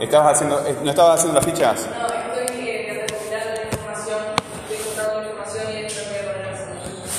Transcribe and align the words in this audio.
¿Estabas 0.00 0.34
haciendo, 0.34 0.60
eh, 0.66 0.76
¿No 0.84 0.90
estabas 0.90 1.18
haciendo 1.18 1.40
las 1.40 1.46
fichas? 1.46 1.88
No, 1.88 2.06
estoy 2.06 2.68
eh, 2.68 3.06
recopilando 3.08 3.54
la 3.54 3.64
información, 3.64 4.18
estoy 4.68 5.22
la 5.22 5.28
información 5.28 5.64
y 5.72 5.76
esto. 5.86 6.00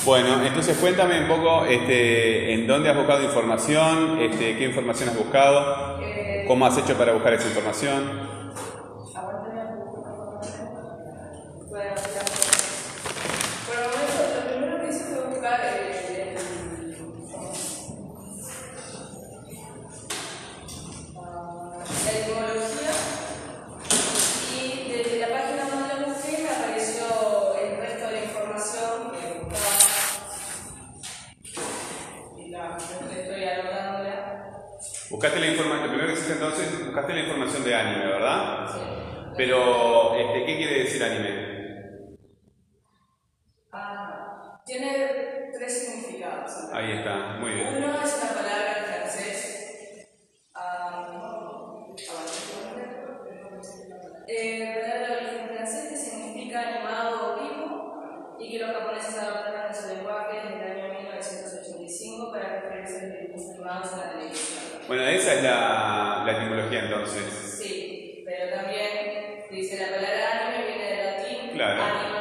Bueno, 0.05 0.41
entonces 0.45 0.77
cuéntame 0.77 1.21
un 1.21 1.27
poco 1.27 1.65
este, 1.65 2.53
en 2.53 2.65
dónde 2.65 2.89
has 2.89 2.95
buscado 2.95 3.23
información, 3.23 4.19
este, 4.21 4.57
qué 4.57 4.63
información 4.65 5.09
has 5.09 5.17
buscado, 5.17 5.99
Eh, 6.01 6.45
cómo 6.47 6.65
has 6.65 6.77
hecho 6.77 6.95
para 6.97 7.11
buscar 7.11 7.33
esa 7.33 7.47
información. 7.47 8.46
Ahí 46.73 46.91
está, 46.91 47.37
muy 47.39 47.51
bien. 47.51 47.67
Uno 47.77 48.01
es 48.03 48.17
una 48.21 48.31
palabra 48.33 48.77
en 48.77 48.85
francés. 48.85 50.07
Ah, 50.53 51.07
eh, 54.27 54.81
palabra 54.81 55.17
origen 55.17 55.47
francés 55.55 55.89
que 55.89 55.95
significa 55.97 56.59
animado 56.61 57.35
o 57.37 57.41
vivo 57.41 58.35
y 58.39 58.51
que 58.51 58.59
los 58.59 58.71
japoneses 58.75 59.17
adoptaron 59.17 59.67
en 59.67 59.75
su 59.75 59.87
lenguaje 59.95 60.37
desde 60.43 60.65
el 60.65 60.71
año 60.87 60.93
1985 60.99 62.31
para 62.31 62.61
referirse 62.61 62.97
a 62.97 63.03
los 63.07 63.19
dibujos 63.21 63.53
animados 63.55 63.93
en 63.93 63.99
la 63.99 64.11
televisión. 64.11 64.63
Bueno, 64.87 65.03
esa 65.03 65.33
es 65.33 65.43
la, 65.43 66.23
la 66.25 66.31
etimología 66.33 66.79
entonces. 66.83 67.23
Sí, 67.57 68.23
pero 68.25 68.55
también 68.55 69.45
dice 69.49 69.77
la 69.79 69.95
palabra 69.95 70.47
anime 70.51 70.67
viene 70.67 70.85
del 70.91 71.05
latín, 71.05 71.51
Claro. 71.53 71.81
anima, 71.83 72.16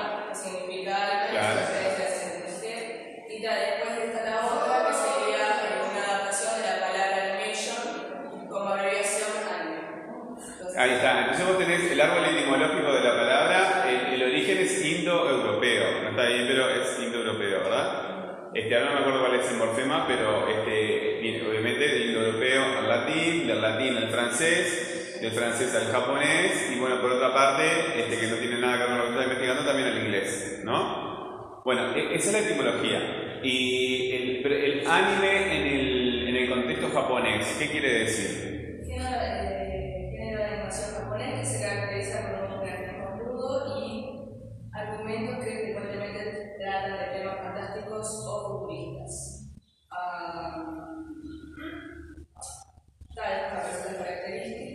el 11.97 12.03
árbol 12.03 12.25
etimológico 12.27 12.93
de 12.93 13.01
la 13.01 13.17
palabra, 13.17 13.87
el, 13.89 14.21
el 14.21 14.29
origen 14.29 14.59
es 14.59 14.85
indoeuropeo, 14.85 16.03
no 16.03 16.11
está 16.11 16.27
bien, 16.27 16.45
pero 16.47 16.69
es 16.69 16.99
indoeuropeo, 17.03 17.61
¿verdad? 17.61 18.51
Este, 18.53 18.75
ahora 18.77 18.87
no 18.87 18.95
me 18.97 19.01
acuerdo 19.01 19.21
cuál 19.21 19.41
es 19.41 19.51
el 19.51 19.57
morfema, 19.57 20.07
pero 20.07 20.47
este, 20.47 21.21
viene 21.23 21.49
obviamente 21.49 21.89
del 21.89 22.07
indoeuropeo 22.11 22.63
al 22.81 22.89
latín, 22.89 23.47
del 23.47 23.63
latín 23.63 23.97
al 23.97 24.09
francés, 24.11 25.19
del 25.23 25.33
francés 25.33 25.75
al 25.75 25.91
japonés, 25.91 26.71
y 26.77 26.79
bueno, 26.79 27.01
por 27.01 27.13
otra 27.13 27.33
parte, 27.33 27.65
este, 27.97 28.21
que 28.21 28.27
no 28.27 28.37
tiene 28.37 28.59
nada 28.59 28.75
que 28.77 28.79
ver 28.81 28.89
con 28.89 28.99
lo 28.99 29.05
que 29.05 29.11
estoy 29.13 29.25
investigando, 29.25 29.65
también 29.65 29.89
al 29.89 29.99
inglés, 30.05 30.61
¿no? 30.65 31.63
Bueno, 31.65 31.97
e- 31.97 32.15
esa 32.15 32.27
es 32.29 32.33
la 32.35 32.39
etimología. 32.41 33.41
Y 33.43 34.13
el, 34.13 34.53
el 34.53 34.87
anime 34.87 35.57
en 35.57 35.67
el, 35.67 36.29
en 36.29 36.37
el 36.37 36.49
contexto 36.51 36.91
japonés, 36.91 37.57
¿qué 37.59 37.69
quiere 37.71 38.01
decir? 38.01 38.56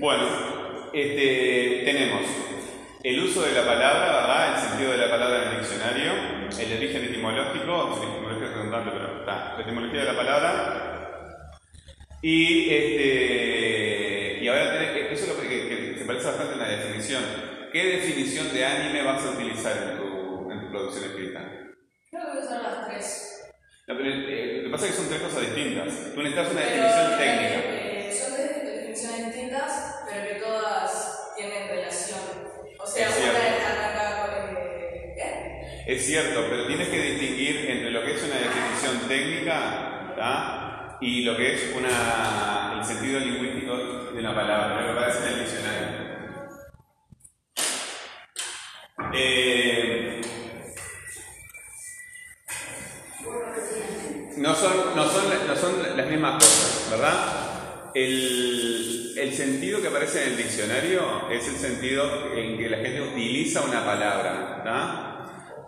Bueno, 0.02 0.24
este, 0.94 1.84
tenemos 1.86 2.22
el 3.04 3.20
uso 3.20 3.44
de 3.44 3.52
la 3.52 3.64
palabra, 3.64 4.22
¿verdad? 4.22 4.56
El 4.56 4.70
sentido 4.70 4.92
de 4.94 4.98
la 4.98 5.12
palabra 5.12 5.44
en 5.44 5.50
el 5.50 5.60
diccionario, 5.60 6.12
el 6.58 6.78
origen 6.78 7.04
etimológico, 7.04 8.02
el 8.02 8.10
etimología 8.10 8.48
es 8.48 8.54
redundante, 8.56 8.90
pero 8.94 9.20
está, 9.20 9.54
la 9.56 9.62
etimología 9.62 10.00
de 10.00 10.06
la 10.08 10.18
palabra. 10.18 11.52
Y 12.20 12.74
este, 12.74 14.40
y 14.42 14.48
ahora 14.48 14.74
tenés, 14.74 15.12
eso 15.12 15.24
es 15.24 15.36
lo 15.36 15.40
que, 15.40 15.48
que 15.48 15.96
se 16.00 16.06
parece 16.06 16.26
bastante 16.26 16.54
en 16.54 16.60
la 16.60 16.70
definición. 16.70 17.24
¿Qué 17.72 17.86
definición 17.86 18.52
de 18.56 18.66
anime 18.66 19.04
vas 19.04 19.24
a 19.24 19.30
utilizar 19.30 19.78
en 19.84 19.98
tu, 19.98 20.52
en 20.52 20.62
tu 20.62 20.70
producción 20.72 21.04
escrita? 21.12 21.42
Creo 22.10 22.24
que 22.34 22.48
son 22.48 22.64
las 22.64 22.88
tres. 22.88 23.52
No, 23.88 23.96
pero, 23.96 24.10
eh, 24.10 24.58
lo 24.58 24.64
que 24.64 24.70
pasa 24.72 24.86
es 24.88 24.92
que 24.94 24.98
son 24.98 25.10
tres 25.10 25.22
cosas 25.22 25.42
distintas. 25.42 26.12
Tú 26.16 26.24
necesitas 26.24 26.52
una 26.52 26.62
Pero, 26.62 26.72
definición 26.72 27.14
eh, 27.14 27.18
técnica. 27.20 27.81
Es 35.86 36.06
cierto, 36.06 36.46
pero 36.50 36.68
tienes 36.68 36.90
que 36.90 37.00
distinguir 37.00 37.66
entre 37.68 37.90
lo 37.90 38.04
que 38.04 38.14
es 38.14 38.24
una 38.24 38.36
definición 38.36 39.08
técnica 39.08 40.98
y 41.02 41.24
lo 41.24 41.36
que 41.36 41.56
es 41.56 41.74
una, 41.76 42.78
el 42.78 42.86
sentido 42.86 43.20
lingüístico 43.20 43.76
de 44.14 44.20
una 44.20 44.36
palabra, 44.36 44.82
lo 44.82 44.86
que 44.86 45.00
aparece 45.00 45.20
en 45.20 45.34
el 45.34 45.40
diccionario. 45.40 46.12
Eh, 49.14 50.22
no, 54.38 54.56
son, 54.56 54.96
no, 54.96 55.10
son, 55.10 55.48
no 55.48 55.56
son 55.56 55.98
las 55.98 56.08
mismas 56.08 56.36
cosas, 56.36 56.88
¿verdad? 56.92 57.92
El, 57.96 59.14
el 59.18 59.34
sentido 59.34 59.82
que 59.82 59.88
aparece 59.88 60.24
en 60.24 60.30
el 60.30 60.38
diccionario 60.38 61.30
es 61.32 61.48
el 61.48 61.56
sentido 61.56 62.36
en 62.36 62.60
que 62.60 62.70
la 62.70 62.78
gente 62.78 63.02
utiliza 63.02 63.62
una 63.62 63.84
palabra, 63.84 64.62
¿tá? 64.64 65.11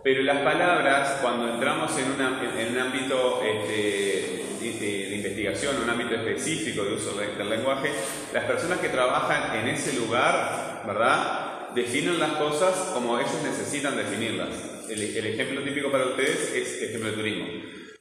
Pero 0.04 0.22
las 0.22 0.38
palabras, 0.42 1.18
cuando 1.22 1.48
entramos 1.54 1.90
en, 1.98 2.12
una- 2.12 2.40
en- 2.60 2.72
un 2.72 2.78
ámbito 2.78 3.42
este, 3.42 4.44
de, 4.60 4.72
de- 4.78 5.16
investigación, 5.16 5.76
un 5.82 5.88
ámbito 5.88 6.14
específico 6.14 6.84
de 6.84 6.92
uso 6.92 7.14
de- 7.18 7.34
del 7.34 7.48
lenguaje, 7.48 7.88
las 8.34 8.44
personas 8.44 8.78
que 8.80 8.90
trabajan 8.90 9.56
en 9.58 9.68
ese 9.68 9.94
lugar, 9.98 10.82
¿verdad? 10.86 11.70
Definen 11.74 12.20
las 12.20 12.32
cosas 12.32 12.90
como 12.92 13.18
ellos 13.18 13.32
necesitan 13.42 13.96
definirlas. 13.96 14.50
El, 14.90 15.00
el 15.16 15.26
ejemplo 15.26 15.62
típico 15.62 15.90
para 15.90 16.04
ustedes 16.04 16.52
es 16.54 16.82
el 16.82 16.88
ejemplo 16.90 17.10
de 17.10 17.16
turismo. 17.16 17.46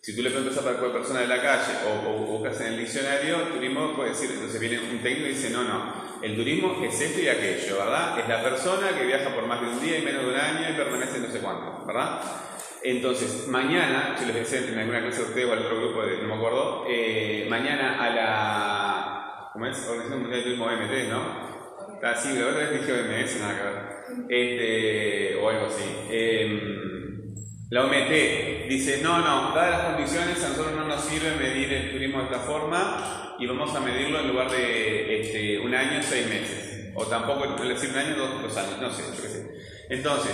Si 0.04 0.14
tú 0.14 0.22
le 0.22 0.32
preguntas 0.32 0.58
a 0.58 0.64
cualquier 0.64 0.92
persona 0.92 1.22
de 1.22 1.28
la 1.28 1.42
calle 1.42 1.72
o, 1.88 2.12
buscas 2.12 2.60
en 2.60 2.74
el 2.74 2.80
diccionario, 2.80 3.38
turismo 3.54 3.96
puede 3.96 4.10
decir, 4.10 4.32
entonces 4.34 4.60
viene 4.60 4.78
un 4.80 5.00
técnico 5.02 5.28
y 5.28 5.30
dice, 5.30 5.50
no, 5.50 5.64
no, 5.64 5.94
el 6.22 6.36
turismo 6.36 6.84
es 6.84 7.00
esto 7.00 7.22
y 7.22 7.30
aquello, 7.30 7.78
¿verdad? 7.78 8.20
Es 8.20 8.28
la 8.28 8.44
persona 8.44 8.90
que 8.98 9.06
viaja 9.06 9.34
por 9.34 9.48
más 9.48 9.62
de 9.62 9.68
un 9.68 9.80
día 9.80 10.00
y 10.00 10.02
menos 10.02 10.24
de 10.26 10.32
un 10.32 10.36
año 10.36 10.70
y 10.70 10.74
permanece 10.74 11.20
no 11.20 11.28
sé 11.32 11.40
cuánto, 11.40 11.86
¿verdad? 11.86 12.20
Entonces, 12.84 13.48
mañana, 13.48 14.18
yo 14.20 14.26
les 14.26 14.36
decía 14.36 14.68
en 14.68 14.78
alguna 14.78 15.02
clase 15.04 15.20
de 15.22 15.28
ustedes 15.30 15.50
o 15.50 15.54
al 15.54 15.60
otro 15.60 15.78
grupo, 15.80 16.02
de- 16.06 16.18
no 16.18 16.28
me 16.28 16.34
acuerdo, 16.36 16.86
eh, 16.90 17.48
mañana 17.50 18.04
a 18.04 18.10
la, 18.10 19.50
¿cómo 19.54 19.68
es? 19.68 19.78
Organización 19.88 20.20
Mundial 20.20 20.40
de 20.40 20.44
Turismo 20.44 20.66
OMT, 20.66 21.10
¿no? 21.10 21.54
Ah, 22.04 22.14
sí, 22.14 22.38
la 22.38 22.48
otra 22.48 22.68
vez 22.70 22.82
dije 22.82 22.92
OMS, 22.92 23.40
nada 23.40 23.56
que 23.58 23.64
ver. 23.64 24.28
Este, 24.28 25.36
o 25.42 25.48
algo 25.48 25.68
así. 25.68 25.86
Em, 26.12 26.93
la 27.74 27.86
OMT 27.86 28.70
dice, 28.70 29.02
no, 29.02 29.18
no, 29.18 29.56
dadas 29.56 29.72
las 29.72 29.94
condiciones, 29.94 30.44
a 30.44 30.50
nosotros 30.50 30.76
no 30.76 30.86
nos 30.86 31.06
sirve 31.06 31.32
medir 31.38 31.74
el 31.74 31.92
turismo 31.92 32.20
de 32.20 32.26
esta 32.26 32.38
forma 32.42 33.36
y 33.40 33.48
vamos 33.48 33.76
a 33.76 33.80
medirlo 33.80 34.20
en 34.20 34.28
lugar 34.28 34.52
de 34.52 35.22
este, 35.22 35.60
un 35.60 35.74
año, 35.74 36.04
seis 36.04 36.28
meses. 36.28 36.92
O 36.94 37.04
tampoco, 37.08 37.48
decir, 37.64 37.90
un 37.90 37.98
año, 37.98 38.16
dos, 38.16 38.44
dos 38.44 38.58
años, 38.58 38.80
no 38.80 38.92
sé, 38.92 39.02
yo. 39.02 39.50
Entonces, 39.90 40.34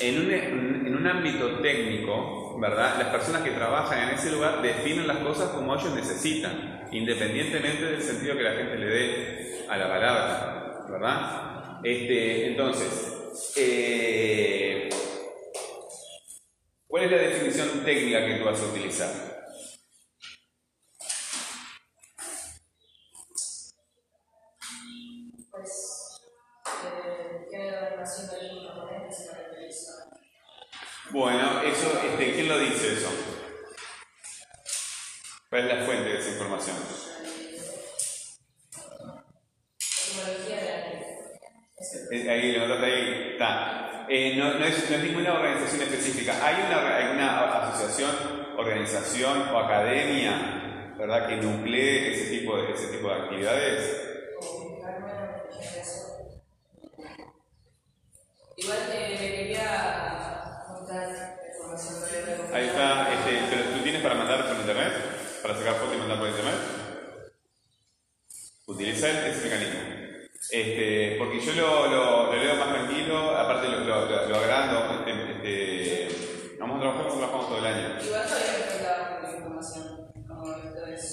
en 0.00 0.18
un, 0.18 0.32
en 0.32 0.96
un 0.96 1.06
ámbito 1.06 1.60
técnico, 1.60 2.58
¿verdad? 2.58 2.96
Las 2.98 3.08
personas 3.10 3.42
que 3.42 3.52
trabajan 3.52 4.08
en 4.08 4.14
ese 4.16 4.32
lugar 4.32 4.60
definen 4.60 5.06
las 5.06 5.18
cosas 5.18 5.50
como 5.50 5.76
ellos 5.76 5.94
necesitan, 5.94 6.88
independientemente 6.90 7.84
del 7.84 8.02
sentido 8.02 8.36
que 8.36 8.42
la 8.42 8.54
gente 8.54 8.76
le 8.76 8.86
dé 8.86 9.64
a 9.68 9.76
la 9.76 9.88
palabra, 9.88 10.86
¿verdad? 10.90 11.80
Este, 11.84 12.48
entonces, 12.48 13.52
eh, 13.54 14.90
¿cuál 16.90 17.04
es 17.04 17.10
la 17.12 17.18
definición 17.18 17.84
técnica 17.84 18.26
que 18.26 18.34
tú 18.34 18.44
vas 18.44 18.60
a 18.60 18.66
utilizar? 18.66 19.10
Pues, 25.50 26.20
eh. 27.52 27.90
Bueno, 31.12 31.62
eso, 31.62 32.00
este, 32.04 32.34
¿quién 32.34 32.48
lo 32.48 32.58
dice 32.58 32.92
eso? 32.94 33.08
¿Cuál 35.48 35.68
es 35.68 35.78
la 35.78 35.84
fuente 35.84 36.08
de 36.08 36.18
esa 36.18 36.30
información? 36.30 36.76
No, 44.90 44.96
es, 44.96 45.02
ninguna 45.02 45.34
organización 45.34 45.82
específica. 45.82 46.34
Hay 46.44 46.56
una, 46.66 46.96
hay 46.96 47.14
una 47.14 47.68
asociación, 47.68 48.10
organización 48.56 49.48
o 49.48 49.58
academia, 49.58 50.94
¿verdad?, 50.98 51.28
que 51.28 51.36
nuclee 51.36 52.12
ese 52.12 52.38
tipo 52.38 52.56
de, 52.56 52.72
ese 52.72 52.88
tipo 52.88 53.08
de 53.08 53.14
actividades. 53.14 54.06
Igual 58.56 58.78
eh, 58.92 59.16
le 59.18 59.36
quería 59.36 60.64
contar 60.68 61.08
información 61.48 61.94
de 62.00 62.56
Ahí 62.56 62.66
está, 62.66 63.10
este, 63.14 63.40
pero 63.48 63.70
tú 63.70 63.82
tienes 63.82 64.02
para 64.02 64.14
mandar 64.16 64.46
por 64.46 64.56
internet, 64.56 64.92
para 65.40 65.54
sacar 65.54 65.74
fotos 65.76 65.94
y 65.94 65.98
mandar 65.98 66.18
por 66.18 66.28
internet. 66.28 66.54
Utiliza 68.66 69.28
ese 69.28 69.48
mecanismo. 69.48 69.80
Este, 70.50 71.16
porque 71.18 71.40
yo 71.40 71.52
lo, 71.52 71.86
lo, 71.86 72.26
lo 72.26 72.36
leo 72.36 72.56
más 72.56 72.70
tranquilo, 72.70 73.36
aparte 73.36 73.68
lo, 73.68 73.80
lo, 73.80 74.06
lo, 74.06 74.28
lo 74.28 74.36
agrando. 74.36 75.04
Este, 75.06 76.08
trabajamos 76.80 77.48
todo 77.48 77.58
el 77.58 77.66
año. 77.66 77.88
Igual 78.02 78.22
todavía 78.26 79.36
información. 79.38 80.00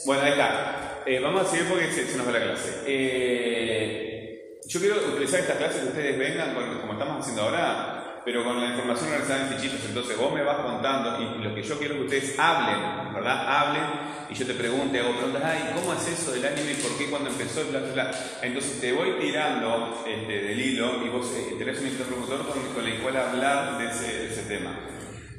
Bueno, 0.06 0.24
ahí 0.24 0.32
está. 0.32 1.04
Eh, 1.06 1.20
vamos 1.20 1.42
a 1.42 1.46
seguir 1.46 1.68
porque 1.70 1.92
se, 1.92 2.08
se 2.08 2.18
nos 2.18 2.28
va 2.28 2.32
la 2.32 2.44
clase. 2.44 2.84
Eh, 2.86 4.60
yo 4.68 4.80
quiero 4.80 4.96
utilizar 4.98 5.40
esta 5.40 5.58
clase 5.58 5.80
que 5.82 5.86
ustedes 5.88 6.18
vengan 6.18 6.54
con- 6.54 6.80
como 6.82 6.94
estamos 6.94 7.22
haciendo 7.22 7.44
ahora, 7.44 8.22
pero 8.26 8.44
con 8.44 8.60
la 8.60 8.68
información 8.68 9.10
organizada 9.12 9.48
en 9.48 9.54
fichitos. 9.56 9.80
Entonces 9.86 10.18
vos 10.18 10.34
me 10.34 10.44
vas 10.44 10.58
contando 10.58 11.22
y, 11.22 11.40
y 11.40 11.44
lo 11.44 11.56
que 11.56 11.64
yo 11.64 11.78
quiero 11.80 11.94
es 11.96 12.00
que 12.02 12.06
ustedes 12.06 12.40
hablen, 12.40 13.14
¿verdad? 13.14 13.46
Hablen 13.48 13.84
y 14.30 14.34
yo 14.34 14.46
te 14.46 14.54
pregunte, 14.56 15.00
hago 15.00 15.14
preguntas, 15.16 15.42
ay, 15.46 15.72
¿cómo 15.74 15.94
es 15.94 16.06
eso 16.08 16.32
del 16.34 16.46
anime? 16.46 16.76
¿Por 16.76 16.98
qué 16.98 17.10
cuando 17.10 17.30
empezó? 17.30 17.64
Bla, 17.70 17.80
bla, 17.80 17.94
bla. 17.94 18.12
Entonces 18.42 18.82
te 18.82 18.92
voy 18.92 19.12
tirando 19.22 20.04
este, 20.06 20.42
del 20.42 20.60
hilo 20.60 21.06
y 21.06 21.10
vos 21.10 21.32
eh, 21.34 21.56
tenés 21.58 21.80
un 21.80 21.88
interlocutor 21.88 22.46
con, 22.46 22.62
con 22.74 22.86
el 22.86 23.00
cual 23.02 23.16
hablar 23.16 23.78
de 23.78 23.86
ese, 23.88 24.20
de 24.20 24.26
ese 24.28 24.42
tema. 24.44 24.72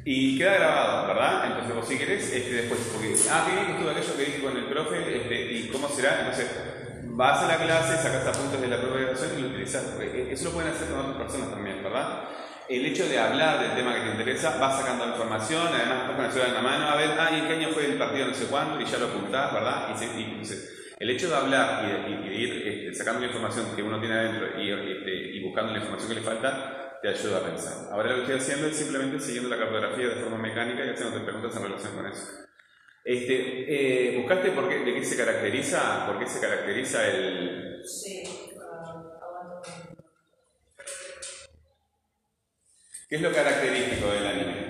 Y 0.05 0.39
queda 0.39 0.55
grabado, 0.55 1.07
¿verdad? 1.09 1.47
Entonces 1.47 1.75
vos 1.75 1.87
si 1.89 1.99
querés, 1.99 2.33
este, 2.33 2.51
después, 2.53 2.81
porque, 2.93 3.15
ah, 3.31 3.47
bien 3.51 3.67
que 3.67 3.73
estuvo 3.73 3.91
aquello 3.91 4.17
que 4.17 4.25
dije 4.25 4.41
con 4.43 4.57
el 4.57 4.65
profe, 4.67 5.17
este, 5.17 5.53
¿y 5.53 5.69
cómo 5.69 5.89
será? 5.89 6.21
Entonces, 6.21 6.49
vas 7.05 7.43
a 7.43 7.49
la 7.49 7.57
clase, 7.57 7.97
sacas 7.97 8.27
apuntes 8.27 8.61
de 8.61 8.69
la 8.69 8.79
de 8.79 8.87
grabación 8.87 9.31
y 9.39 9.43
lo 9.43 9.49
utilizás. 9.49 9.83
Porque 9.97 10.33
Eso 10.33 10.45
lo 10.47 10.51
pueden 10.53 10.71
hacer 10.73 10.89
con 10.89 11.01
otras 11.01 11.17
personas 11.17 11.51
también, 11.51 11.83
¿verdad? 11.83 12.25
El 12.69 12.87
hecho 12.87 13.07
de 13.09 13.19
hablar 13.19 13.61
del 13.61 13.75
tema 13.77 13.95
que 13.95 14.01
te 14.03 14.11
interesa, 14.11 14.57
vas 14.59 14.79
sacando 14.81 15.07
información, 15.09 15.67
además 15.69 16.03
estás 16.03 16.17
con 16.17 16.25
el 16.25 16.33
celular 16.33 16.49
en 16.51 16.55
la 16.55 16.63
mano, 16.63 16.89
a 16.89 16.97
ver, 16.97 17.11
ah, 17.19 17.31
¿y 17.33 17.41
en 17.41 17.47
qué 17.47 17.53
año 17.55 17.69
fue 17.71 17.87
el 17.87 17.99
partido 17.99 18.27
no 18.29 18.35
sé 18.35 18.47
cuánto? 18.47 18.81
Y 18.81 18.85
ya 18.87 18.99
lo 18.99 19.07
apuntás, 19.07 19.53
¿verdad? 19.55 19.89
Y, 20.01 20.21
y- 20.21 20.25
entonces, 20.25 20.95
el 20.99 21.11
hecho 21.11 21.29
de 21.31 21.37
hablar 21.37 21.85
y 21.85 22.11
de, 22.11 22.27
y 22.27 22.29
de 22.29 22.35
ir 22.35 22.67
este, 22.67 22.95
sacando 22.95 23.21
la 23.21 23.27
información 23.27 23.75
que 23.75 23.83
uno 23.83 23.99
tiene 24.01 24.15
adentro 24.17 24.61
y, 24.61 24.71
este, 24.71 25.37
y 25.37 25.43
buscando 25.45 25.73
la 25.73 25.79
información 25.79 26.09
que 26.11 26.15
le 26.17 26.23
falta, 26.27 26.88
te 27.03 27.09
ayuda 27.09 27.39
a 27.39 27.45
pensar. 27.45 27.93
Ahora 27.93 28.11
lo 28.11 28.17
que 28.17 28.21
estoy 28.23 28.37
haciendo 28.37 28.67
es 28.69 28.77
simplemente 28.77 29.21
siguiendo 29.21 29.49
la 29.49 29.59
cartografía 29.59 30.09
de 30.09 30.17
forma 30.17 30.39
mecánica 30.39 30.85
y 30.85 30.91
haciéndote 30.91 31.25
preguntas 31.25 31.57
en 31.57 31.63
relación 31.63 31.95
con 31.95 32.07
eso. 32.07 32.27
Este, 33.05 34.13
eh, 34.15 34.19
¿Buscaste 34.19 34.51
por 34.51 34.69
qué, 34.69 34.81
de 34.81 34.95
qué 34.95 35.05
se 35.05 35.17
caracteriza? 35.17 36.07
¿Por 36.07 36.19
qué 36.19 36.27
se 36.27 36.41
caracteriza 36.41 37.09
el...? 37.09 37.83
Sí, 37.85 38.23
ah. 38.61 39.63
¿Qué 43.09 43.17
es 43.17 43.23
lo 43.23 43.33
característico 43.33 44.11
del 44.11 44.27
anime? 44.27 44.68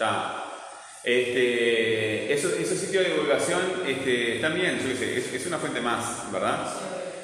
Está. 0.00 0.46
Este, 1.04 2.32
eso- 2.32 2.54
esos 2.58 2.78
sitios 2.78 3.04
de 3.04 3.10
divulgación 3.10 3.60
este, 3.86 4.36
están 4.36 4.54
bien, 4.54 4.78
yo 4.80 4.88
qué 4.88 4.96
sé, 4.96 5.18
es, 5.18 5.34
es 5.34 5.46
una 5.46 5.58
fuente 5.58 5.82
más, 5.82 6.32
¿verdad? 6.32 6.72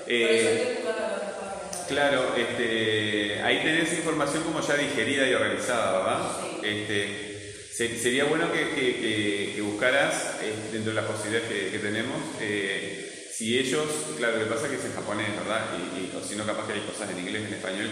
Eh, 0.07 0.77
páginas. 0.85 1.87
Claro, 1.89 2.35
este, 2.37 3.41
ahí 3.43 3.63
tenés 3.63 3.95
información 3.95 4.43
como 4.43 4.61
ya 4.61 4.75
digerida 4.77 5.27
y 5.27 5.33
organizada, 5.33 5.99
¿verdad? 5.99 6.31
Sí. 6.43 6.67
Este, 6.67 7.55
se- 7.73 7.99
sería 7.99 8.25
bueno 8.25 8.53
que, 8.53 8.69
que- 8.75 8.97
que- 9.01 9.53
que 9.57 9.61
buscaras, 9.63 10.37
eh, 10.43 10.53
dentro 10.71 10.93
de 10.93 11.01
las 11.01 11.11
posibilidades 11.11 11.71
que, 11.73 11.79
tenemos, 11.79 12.21
eh, 12.43 13.31
si 13.33 13.59
ellos, 13.59 13.87
claro, 14.19 14.37
lo 14.37 14.45
que 14.45 14.51
pasa 14.51 14.65
es 14.67 14.73
que 14.73 14.77
es 14.81 14.85
en 14.85 14.95
japonés, 14.95 15.29
¿verdad? 15.35 15.65
Y, 15.97 16.01
y- 16.01 16.13
o 16.15 16.23
si 16.23 16.37
no, 16.37 16.45
capaz 16.45 16.67
que 16.67 16.75
hay 16.75 16.81
cosas 16.81 17.09
en 17.11 17.21
inglés, 17.21 17.43
en 17.47 17.55
español, 17.55 17.89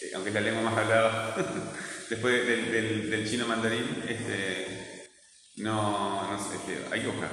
eh, 0.00 0.10
aunque 0.14 0.30
es 0.30 0.34
la 0.34 0.40
lengua 0.40 0.62
más 0.62 0.78
hablada 0.78 1.34
después 2.10 2.46
del, 2.46 2.72
del- 2.72 3.10
del 3.10 3.28
chino 3.30 3.46
mandarín, 3.46 4.02
este, 4.08 5.08
no, 5.56 6.30
no 6.32 6.38
sé, 6.38 6.56
este, 6.56 6.94
hay 6.94 7.00
que 7.00 7.06
buscar. 7.08 7.30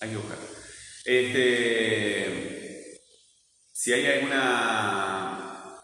Hay 0.00 0.10
que 0.10 0.16
buscar. 0.16 0.38
Este, 1.04 3.00
si 3.72 3.92
hay 3.92 4.06
alguna 4.06 5.78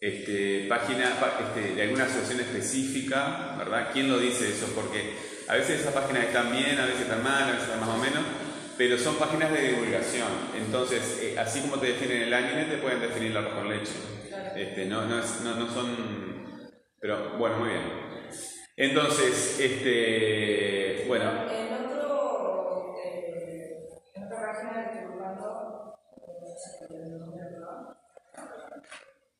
este, 0.00 0.66
página 0.68 1.14
este, 1.40 1.74
de 1.74 1.82
alguna 1.82 2.04
asociación 2.04 2.40
específica, 2.40 3.54
¿verdad? 3.58 3.90
¿Quién 3.92 4.08
lo 4.10 4.18
dice 4.18 4.48
eso? 4.50 4.66
Porque 4.74 5.14
a 5.48 5.54
veces 5.56 5.80
esas 5.80 5.94
páginas 5.94 6.24
están 6.24 6.52
bien, 6.52 6.78
a 6.78 6.86
veces 6.86 7.02
están 7.02 7.22
mal, 7.22 7.44
a 7.44 7.52
veces 7.52 7.64
están 7.64 7.80
más 7.80 7.88
o 7.90 7.98
menos, 7.98 8.22
pero 8.76 8.98
son 8.98 9.16
páginas 9.16 9.52
de 9.52 9.68
divulgación. 9.70 10.28
Entonces, 10.56 11.02
eh, 11.22 11.38
así 11.38 11.60
como 11.60 11.78
te 11.80 11.88
definen 11.88 12.22
el 12.22 12.34
anime, 12.34 12.64
te 12.64 12.78
pueden 12.78 13.00
definir 13.00 13.32
la 13.32 13.48
con 13.50 13.68
leche. 13.68 13.92
Este, 14.54 14.86
no, 14.86 15.04
no, 15.06 15.20
es- 15.22 15.40
no, 15.42 15.54
no 15.54 15.72
son... 15.72 16.25
Pero 17.00 17.36
bueno, 17.38 17.58
muy 17.58 17.68
bien. 17.68 17.82
Entonces, 18.76 19.60
este, 19.60 21.04
bueno, 21.06 21.48
En 21.50 21.72
otro, 21.72 22.94
en 23.04 24.28
buscando, 25.10 25.98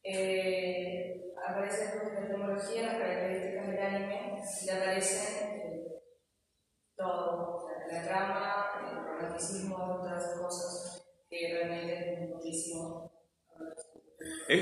eh, 0.02 1.32
aparece 1.46 1.84
después 1.84 2.12
de 2.12 2.20
la 2.20 2.26
etimología, 2.26 2.82
las 2.82 2.98
características 2.98 3.66
del 3.68 3.78
anime, 3.80 4.42
y 4.62 4.70
aparecen 4.70 5.48
eh, 5.48 6.02
todo, 6.96 7.68
la, 7.68 7.86
la 7.96 8.02
trama, 8.04 8.66
el 8.90 9.04
romanticismo, 9.04 9.76
todas 9.76 10.22
esas 10.24 10.40
cosas 10.40 11.06
que 11.28 11.52
realmente 11.52 12.24
es 12.24 12.28
muchísimo. 12.30 13.12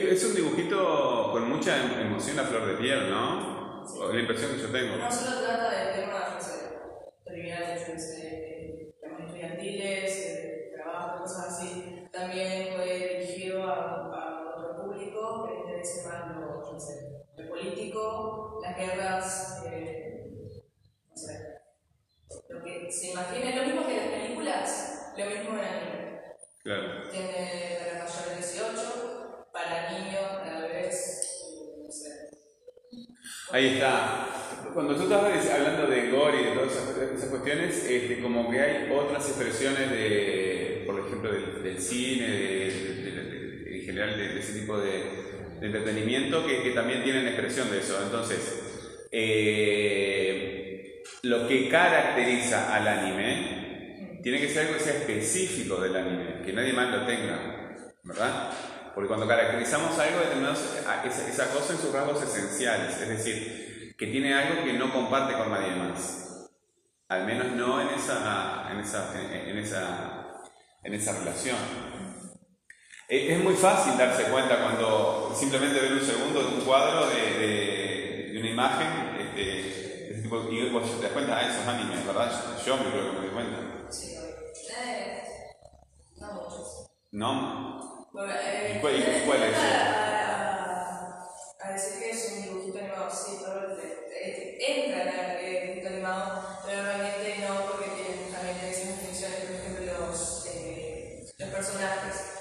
Es, 0.02 0.22
es 0.22 0.24
un 0.24 0.34
dibujito 0.34 1.30
con 1.32 1.48
mucha 1.48 1.76
em- 1.76 2.06
emoción 2.06 2.38
a 2.38 2.44
flor 2.44 2.66
de 2.66 2.74
piel, 2.74 3.10
¿no? 3.10 3.82
O 3.98 4.12
La 4.12 4.20
impresión 4.20 4.52
que 4.52 4.62
yo 4.62 4.68
tengo. 4.68 4.96
No 4.96 5.10
solo 5.10 5.40
trata 5.40 5.70
de 5.70 6.06
no 6.06 6.43
Ahí 33.54 33.66
está. 33.75 34.26
Cuando 34.75 34.96
tú 34.96 35.04
estabas 35.04 35.49
hablando 35.49 35.87
de 35.87 36.11
gore 36.11 36.40
y 36.40 36.44
de 36.46 36.50
todas 36.56 36.73
esas, 36.73 37.28
cuestiones, 37.30 37.84
este, 37.88 38.20
como 38.20 38.50
que 38.50 38.61
hay 38.61 38.90
otras 38.92 39.28
expresiones 39.28 39.92
de, 39.92 40.82
por 40.84 40.99
ejemplo, 40.99 41.30
del, 41.30 41.78
cine, 41.80 42.66
en 42.66 43.82
general 43.82 44.16
de, 44.18 44.40
ese 44.40 44.58
tipo 44.58 44.76
de, 44.76 45.04
entretenimiento, 45.61 46.44
que, 46.44 46.68
también 46.70 47.04
tienen 47.04 47.28
expresión 47.28 47.70
de 47.70 47.78
eso. 47.78 47.96
Entonces, 48.02 49.06
eh, 49.12 51.04
lo 51.23 51.46
que 51.46 51.68
caracteriza 51.68 52.75
al 52.75 52.88
anime 52.88 54.18
tiene 54.20 54.40
que 54.40 54.49
ser 54.49 54.62
algo 54.62 54.78
que 54.78 54.82
sea 54.82 54.94
específico 54.94 55.80
del 55.80 55.94
anime, 55.94 56.42
que 56.44 56.52
nadie 56.52 56.73
más 56.73 56.90
lo 56.90 57.06
tenga, 57.06 57.94
¿verdad? 58.02 58.50
Porque 58.94 59.08
cuando 59.08 59.26
caracterizamos 59.26 59.98
algo, 59.98 60.20
determinamos 60.20 60.60
esa, 60.60 61.04
esa 61.04 61.50
cosa 61.50 61.72
en 61.72 61.78
sus 61.80 61.92
rasgos 61.92 62.22
esenciales, 62.22 63.00
es 63.00 63.08
decir, 63.08 63.94
que 63.98 64.06
tiene 64.06 64.34
algo 64.34 64.64
que 64.64 64.72
no 64.74 64.92
comparte 64.92 65.34
con 65.34 65.50
nadie 65.50 65.74
más. 65.74 66.48
Al 67.08 67.26
menos 67.26 67.52
no 67.52 67.80
en 67.80 67.88
esa, 67.88 68.68
en 68.70 68.78
esa, 68.78 69.20
en 69.20 69.58
esa, 69.58 70.42
en 70.82 70.94
esa 70.94 71.12
relación. 71.18 71.56
Es 73.08 73.42
muy 73.42 73.54
fácil 73.54 73.98
darse 73.98 74.24
cuenta 74.24 74.62
cuando 74.62 75.34
simplemente 75.36 75.80
ver 75.80 75.92
un 75.92 76.00
segundo 76.00 76.40
de 76.40 76.46
un 76.46 76.60
cuadro 76.62 77.06
de, 77.08 78.32
de, 78.32 78.38
una 78.38 78.48
imagen 78.48 78.88
este, 79.20 80.10
ese 80.12 80.22
tipo, 80.22 80.50
y 80.50 80.70
vos 80.70 80.98
te 80.98 81.02
das 81.02 81.12
cuenta, 81.12 81.36
ah, 81.36 81.48
esos 81.48 81.66
animes, 81.66 82.06
¿verdad? 82.06 82.32
Yo 82.64 82.76
me 82.78 82.90
creo 82.90 83.10
que 83.10 83.12
me 83.12 83.26
doy 83.26 83.34
cuenta. 83.34 83.58
Sí, 83.90 84.14
eh, 84.14 85.22
no 87.12 87.93
¿No? 88.14 88.21
Bueno, 88.21 88.33
eh, 88.40 88.78
¿Cuál, 88.80 89.23
cuál 89.26 89.42
es? 89.42 89.56
A, 91.59 91.73
decir 91.73 91.99
que 92.00 92.11
es 92.11 92.33
un 92.33 92.42
dibujito 92.42 92.78
animado, 92.78 93.11
sí, 93.11 93.38
pero 93.40 93.76
entra 94.61 95.02
en 95.02 95.44
el 95.44 95.62
dibujito 95.62 95.88
animado, 95.88 96.42
pero 96.64 96.83
realmente 96.85 97.38
no 97.40 97.66
porque 97.73 97.90
tienen 97.90 98.23
justamente 98.25 98.71
esas 98.71 99.00
funciones, 99.00 99.40
por 99.40 99.56
ejemplo, 99.56 100.06
los, 100.06 100.47
eh, 100.47 101.26
los 101.38 101.50
personajes 101.50 102.34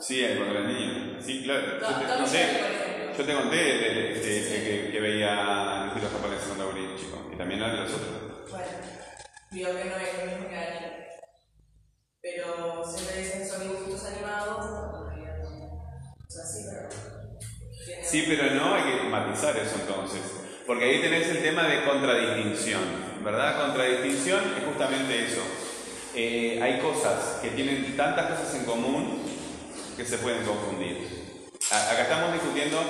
Sí, 0.00 0.24
cuando 0.36 0.58
era 0.58 0.68
niño. 0.68 1.18
Sí, 1.20 1.42
claro. 1.42 1.80
No, 1.80 1.90
no, 1.90 2.18
no 2.20 2.26
sé, 2.26 2.46
yo 3.16 3.24
te 3.24 3.34
conté 3.34 3.56
que, 3.56 4.90
que, 4.92 5.00
veía 5.00 5.92
los 6.00 6.12
japoneses 6.12 6.46
cuando 6.46 6.70
era 6.70 6.96
chico, 6.96 7.30
y 7.32 7.36
también 7.36 7.60
de 7.60 7.66
los 7.68 7.92
otros. 7.92 8.50
Bueno, 8.50 8.66
digo 9.50 9.68
que 9.70 9.84
no 9.84 9.96
es 9.96 10.18
lo 10.18 10.30
mismo 10.30 10.48
que 10.48 10.56
anime. 10.56 11.08
Pero 12.20 12.84
siempre 12.84 13.22
dicen 13.22 13.40
que 13.40 13.46
son 13.46 13.62
dibujitos 13.62 14.04
animados, 14.04 14.66
o 16.28 16.30
sea, 16.30 16.44
sí, 16.44 16.66
pero. 16.68 16.88
Sí, 18.04 18.24
pero 18.28 18.54
no 18.54 18.74
hay 18.74 18.82
que 18.82 19.08
matizar 19.08 19.56
eso 19.56 19.76
entonces. 19.80 20.20
Porque 20.66 20.84
ahí 20.84 21.00
tenés 21.00 21.26
el 21.28 21.42
tema 21.42 21.62
de 21.62 21.84
contradistinción, 21.84 22.82
¿verdad? 23.24 23.62
Contradistinción 23.62 24.40
es 24.58 24.64
justamente 24.64 25.24
eso. 25.24 25.40
Eh, 26.14 26.60
hay 26.62 26.80
cosas 26.80 27.38
que 27.40 27.50
tienen 27.50 27.96
tantas 27.96 28.26
cosas 28.30 28.54
en 28.56 28.64
común 28.64 29.17
que 29.98 30.04
se 30.04 30.18
pueden 30.18 30.44
confundir. 30.44 30.96
Acá 31.72 32.02
estamos 32.02 32.32
discutiendo 32.32 32.80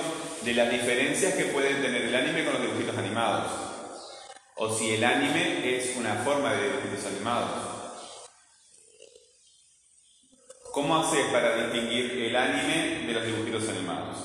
de 0.43 0.53
las 0.53 0.69
diferencias 0.69 1.33
que 1.33 1.45
puede 1.45 1.73
tener 1.81 2.03
el 2.03 2.15
anime 2.15 2.45
con 2.45 2.53
los 2.53 2.61
dibujitos 2.61 2.95
animados. 2.95 3.51
O 4.57 4.71
si 4.71 4.91
el 4.91 5.03
anime 5.03 5.75
es 5.75 5.97
una 5.97 6.13
forma 6.17 6.53
de 6.53 6.69
dibujitos 6.69 7.07
animados. 7.07 7.49
¿Cómo 10.71 10.97
haces 10.99 11.25
para 11.31 11.55
distinguir 11.63 12.11
el 12.11 12.35
anime 12.35 13.07
de 13.07 13.13
los 13.13 13.25
dibujitos 13.25 13.67
animados? 13.69 14.17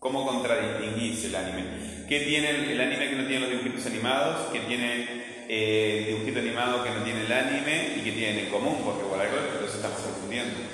¿Cómo 0.00 0.26
contradistinguís 0.26 1.24
el 1.26 1.36
anime? 1.36 2.06
¿Qué 2.08 2.20
tiene 2.20 2.72
el 2.72 2.80
anime 2.80 3.08
que 3.08 3.16
no 3.16 3.26
tiene 3.28 3.40
los 3.42 3.50
dibujitos 3.50 3.86
animados? 3.86 4.50
¿Qué 4.52 4.58
tiene 4.60 5.46
eh, 5.48 5.98
el 5.98 6.06
dibujito 6.06 6.40
animado 6.40 6.82
que 6.82 6.90
no 6.90 7.04
tiene 7.04 7.24
el 7.24 7.32
anime? 7.32 7.94
¿Y 7.98 8.00
qué 8.00 8.10
tienen 8.10 8.46
en 8.46 8.50
común? 8.50 8.82
Porque 8.84 9.04
por 9.04 9.20
algo 9.20 9.36
los 9.62 9.72
estamos 9.72 10.00
confundiendo. 10.00 10.71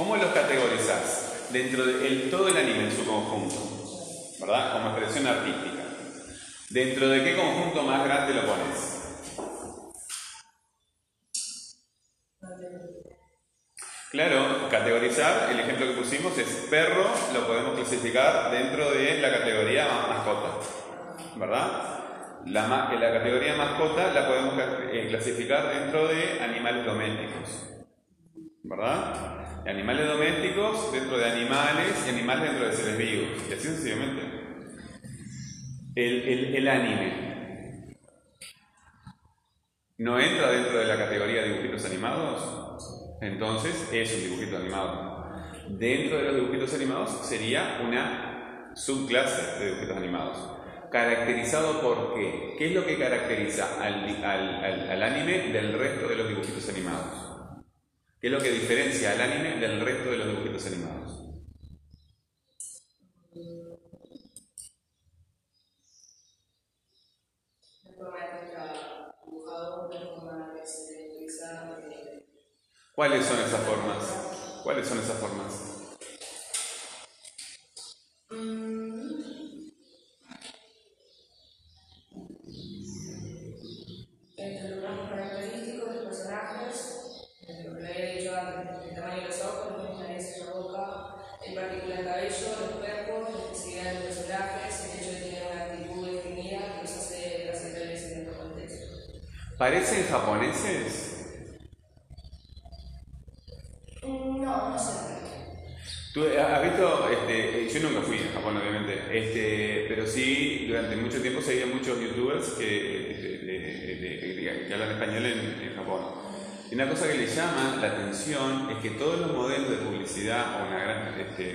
¿Cómo 0.00 0.16
los 0.16 0.32
categorizas? 0.32 1.50
Dentro 1.52 1.84
de 1.84 2.28
todo 2.30 2.48
el 2.48 2.56
anime 2.56 2.84
en 2.84 2.90
su 2.90 3.04
conjunto, 3.04 3.54
¿verdad? 4.40 4.72
Como 4.72 4.96
expresión 4.96 5.26
artística. 5.26 5.82
¿Dentro 6.70 7.06
de 7.10 7.22
qué 7.22 7.36
conjunto 7.36 7.82
más 7.82 8.02
grande 8.06 8.32
lo 8.32 8.46
pones? 8.46 8.96
Claro, 14.10 14.70
categorizar, 14.70 15.50
el 15.52 15.60
ejemplo 15.60 15.88
que 15.88 16.00
pusimos 16.00 16.38
es 16.38 16.48
perro, 16.70 17.04
lo 17.34 17.46
podemos 17.46 17.74
clasificar 17.74 18.50
dentro 18.50 18.90
de 18.92 19.20
la 19.20 19.30
categoría 19.30 19.86
mascota, 20.08 20.66
¿verdad? 21.36 22.46
La, 22.46 22.66
la 22.66 23.12
categoría 23.18 23.54
mascota 23.54 24.14
la 24.14 24.26
podemos 24.26 24.54
eh, 24.92 25.08
clasificar 25.10 25.68
dentro 25.68 26.08
de 26.08 26.40
animales 26.40 26.86
domésticos, 26.86 27.84
¿verdad? 28.62 29.29
Animales 29.66 30.06
domésticos 30.06 30.92
dentro 30.92 31.18
de 31.18 31.30
animales 31.30 32.04
y 32.06 32.08
animales 32.10 32.50
dentro 32.50 32.66
de 32.66 32.72
seres 32.72 32.98
vivos, 32.98 33.28
y 33.48 33.52
así 33.52 33.68
sencillamente. 33.68 34.22
El, 35.94 36.28
el, 36.28 36.54
el 36.56 36.68
anime 36.68 37.30
no 40.00 40.18
entra 40.18 40.50
dentro 40.50 40.78
de 40.78 40.86
la 40.86 40.96
categoría 40.96 41.42
de 41.42 41.48
dibujitos 41.50 41.84
animados. 41.84 43.18
Entonces 43.20 43.90
es 43.92 44.14
un 44.14 44.22
dibujito 44.22 44.56
animado. 44.56 45.28
Dentro 45.68 46.16
de 46.16 46.24
los 46.24 46.36
dibujitos 46.36 46.74
animados 46.74 47.10
sería 47.22 47.80
una 47.86 48.72
subclase 48.74 49.58
de 49.58 49.66
dibujitos 49.66 49.96
animados. 49.96 50.60
¿Caracterizado 50.90 51.82
por 51.82 52.14
qué? 52.14 52.54
¿Qué 52.56 52.68
es 52.68 52.74
lo 52.74 52.86
que 52.86 52.98
caracteriza 52.98 53.80
al, 53.80 54.24
al, 54.24 55.02
anime 55.02 55.52
del 55.52 55.78
resto 55.78 56.08
de 56.08 56.16
los 56.16 56.28
dibujitos 56.28 56.66
animados? 56.70 57.29
¿Qué 58.20 58.26
es 58.26 58.32
lo 58.34 58.38
que 58.38 58.50
diferencia 58.50 59.12
al 59.12 59.20
anime 59.22 59.56
del 59.56 59.80
resto 59.80 60.10
de 60.10 60.18
los 60.18 60.26
dibujitos 60.26 60.66
animados? 60.66 61.20
¿Cuáles 72.94 73.24
son 73.24 73.38
esas 73.40 73.60
formas? 73.62 74.60
¿Cuáles 74.64 74.86
son 74.86 74.98
esas 74.98 75.18
formas? 75.18 75.69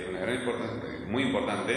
Una 0.08 0.20
gran 0.20 0.40
muy 1.08 1.24
importante, 1.24 1.74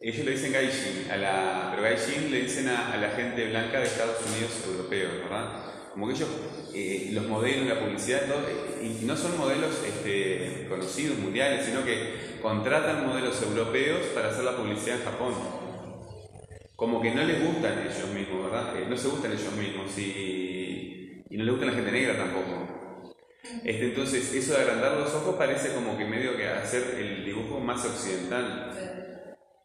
ellos 0.00 0.24
le 0.24 0.30
dicen 0.32 0.52
gaijin, 0.52 1.10
a 1.10 1.16
la, 1.16 1.68
pero 1.70 1.82
gaijin 1.82 2.30
le 2.30 2.42
dicen 2.42 2.68
a, 2.68 2.92
a 2.92 2.96
la 2.96 3.10
gente 3.10 3.48
blanca 3.48 3.78
de 3.78 3.84
Estados 3.84 4.18
Unidos 4.26 4.64
europeos, 4.66 5.12
¿verdad? 5.24 5.68
como 5.98 6.06
que 6.06 6.14
ellos, 6.14 6.28
eh, 6.74 7.10
los 7.12 7.26
modelos, 7.26 7.66
la 7.66 7.80
publicidad, 7.80 8.26
todo, 8.26 8.42
y 8.80 9.04
no 9.04 9.16
son 9.16 9.36
modelos 9.36 9.82
este, 9.84 10.66
conocidos, 10.68 11.18
mundiales, 11.18 11.66
sino 11.66 11.84
que 11.84 12.38
contratan 12.40 13.04
modelos 13.04 13.42
europeos 13.42 14.02
para 14.14 14.28
hacer 14.28 14.44
la 14.44 14.56
publicidad 14.56 14.98
en 14.98 15.04
Japón. 15.04 15.34
Como 16.76 17.00
que 17.00 17.12
no 17.12 17.24
les 17.24 17.44
gustan 17.44 17.80
ellos 17.80 18.10
mismos, 18.14 18.44
¿verdad? 18.44 18.76
Eh, 18.76 18.86
no 18.88 18.96
se 18.96 19.08
gustan 19.08 19.32
ellos 19.32 19.52
mismos 19.54 19.98
y, 19.98 21.24
y 21.28 21.36
no 21.36 21.42
les 21.42 21.50
gusta 21.50 21.66
la 21.66 21.72
gente 21.72 21.90
negra 21.90 22.16
tampoco. 22.16 22.57
Este, 23.64 23.84
entonces, 23.84 24.34
eso 24.34 24.54
de 24.54 24.62
agrandar 24.62 24.92
los 24.92 25.14
ojos 25.14 25.36
parece 25.36 25.72
como 25.74 25.96
que 25.96 26.04
medio 26.04 26.36
que 26.36 26.48
hacer 26.48 26.96
el 26.98 27.24
dibujo 27.24 27.58
más 27.60 27.84
occidental. 27.84 28.72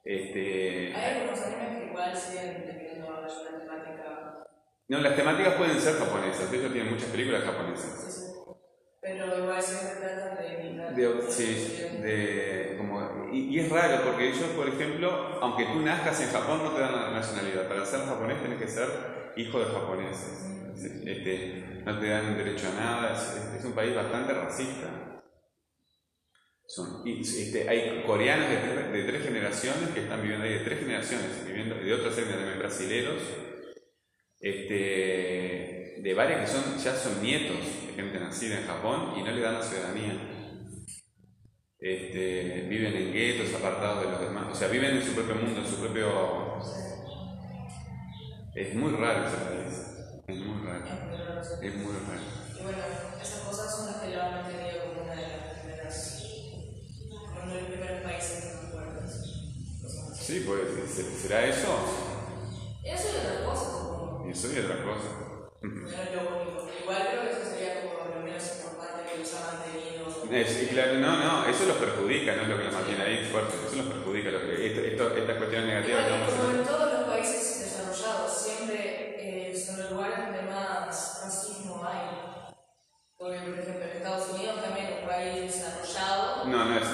Este, 0.04 0.94
Hay 0.94 1.22
algunos 1.22 1.40
animes 1.42 1.80
que 1.80 1.86
igual 1.88 2.18
siguen 2.18 2.66
teniendo 2.66 3.08
una 3.08 3.28
temática. 3.28 4.46
No, 4.88 5.00
las 5.00 5.16
temáticas 5.16 5.54
pueden 5.56 5.80
ser 5.80 5.96
japonesas, 5.96 6.52
de 6.52 6.58
hecho 6.58 6.72
tienen 6.72 6.94
muchas 6.94 7.10
películas 7.10 7.44
japonesas. 7.44 8.04
Sí, 8.04 8.12
sí. 8.12 8.34
Pero 9.02 9.38
igual 9.38 9.62
siempre 9.62 10.00
tratan 10.00 10.38
de 10.96 11.04
De, 11.04 11.32
sí, 11.32 12.00
de, 12.02 12.76
como, 12.78 13.30
y, 13.34 13.60
es 13.60 13.70
raro 13.70 14.04
porque 14.06 14.30
ellos, 14.30 14.46
por 14.56 14.68
ejemplo, 14.70 15.40
aunque 15.42 15.66
tú 15.66 15.82
nazcas 15.82 16.22
en 16.22 16.30
Japón, 16.30 16.64
no 16.64 16.72
te 16.72 16.82
dan 16.82 16.96
la 16.96 17.12
nacionalidad. 17.12 17.68
Para 17.68 17.86
ser 17.86 18.02
japonés 18.02 18.40
tienes 18.40 18.60
que 18.60 18.68
ser 18.68 18.88
hijo 19.36 19.60
de 19.60 19.66
japoneses. 19.66 20.63
Este, 20.76 21.82
no 21.86 22.00
te 22.00 22.08
dan 22.08 22.38
derecho 22.38 22.68
a 22.70 22.80
nada. 22.80 23.14
Es, 23.14 23.66
un 23.66 23.74
país 23.74 23.96
bastante 23.96 24.34
racista. 24.34 25.22
Son, 26.66 27.04
este, 27.06 27.70
hay 27.70 28.04
coreanos 28.06 28.50
de 28.50 28.58
tres, 28.58 28.92
de 28.92 29.04
tres, 29.04 29.24
generaciones 29.24 29.90
que 29.90 30.02
están 30.02 30.22
viviendo 30.22 30.46
ahí, 30.46 30.54
de 30.54 30.64
tres 30.64 30.80
generaciones, 30.80 31.46
viviendo, 31.46 31.76
de 31.76 31.94
otras 31.94 32.18
etnias 32.18 32.38
también 32.38 32.60
brasileros, 32.60 33.22
este, 34.40 36.02
de 36.02 36.14
varias 36.16 36.42
que 36.42 36.48
son, 36.48 36.78
ya 36.78 36.96
son 36.96 37.22
nietos 37.22 37.58
de 37.88 37.94
gente 37.94 38.20
nacida 38.20 38.60
en 38.60 38.68
Japón 38.68 39.14
y 39.18 39.24
no 39.24 39.32
le 39.32 39.42
dan 39.42 39.56
la 39.56 39.64
ciudadanía. 39.64 40.34
Este, 41.80 42.66
viven 42.70 42.96
en 42.96 43.14
guetos, 43.14 43.54
apartados 43.54 44.06
de 44.06 44.12
los 44.12 44.22
demás, 44.22 44.48
o 44.52 44.56
sea, 44.56 44.70
viven 44.70 44.96
en 44.96 45.04
su 45.04 45.14
propio 45.14 45.36
mundo, 45.36 45.60
en 45.60 45.68
su 45.68 45.82
propio... 45.82 46.60
Es 48.56 48.74
muy 48.74 48.92
raro 48.94 49.28
ese 49.28 49.38
país, 49.38 49.93
es 50.28 50.38
muy 50.38 50.66
raro, 50.66 50.86
es 51.62 51.76
muy 51.76 51.94
raro. 51.94 52.22
Y 52.58 52.64
bueno, 52.64 52.78
esas 53.22 53.40
cosas 53.42 53.76
son 53.76 53.88
las 53.88 53.98
que 53.98 54.16
lo 54.16 54.22
han 54.22 54.32
mantenido 54.32 54.86
como 54.86 55.04
una 55.04 55.16
de 55.16 55.28
las 55.28 55.60
primeras, 55.60 56.24
uno 57.12 57.54
de 57.54 57.62
los 57.62 57.70
primeros 57.70 58.02
países 58.04 58.44
fuertes. 58.72 59.12
Sí, 60.16 60.46
pues, 60.48 60.62
¿será 61.22 61.46
eso? 61.46 61.76
Eso 62.84 63.08
y 63.10 63.18
otra 63.20 63.46
cosa. 63.46 63.68
Eso 64.30 64.48
y 64.54 64.60
otra 64.60 64.84
cosa. 64.84 65.10
Lo 65.62 65.70
único. 65.70 66.70
Igual 66.84 67.08
creo 67.10 67.22
que 67.24 67.32
eso 67.32 67.50
sería 67.50 67.82
como 67.82 68.16
lo 68.16 68.22
menos 68.24 68.44
importante 68.44 69.12
que 69.12 69.20
los 69.20 69.34
ha 69.36 69.40
mantenido. 69.52 70.04
Es, 70.32 70.70
claro, 70.70 71.00
no, 71.00 71.18
no, 71.18 71.46
eso 71.48 71.66
los 71.66 71.78
perjudica, 71.78 72.36
no 72.36 72.42
es 72.44 72.48
lo 72.48 72.58
que 72.58 72.64
los 72.64 72.74
mantiene 72.74 73.04
ahí 73.04 73.30
fuerte, 73.30 73.56
eso 73.68 73.76
los 73.76 73.86
perjudica. 73.88 74.32
Lo 74.32 74.42
que, 74.42 74.68
esto, 74.68 74.82
esto, 74.82 75.18
estas 75.18 75.38
cuestiones 75.38 75.68
negativas 75.68 76.06
que 76.06 76.12
como 76.32 76.52
en 76.52 76.63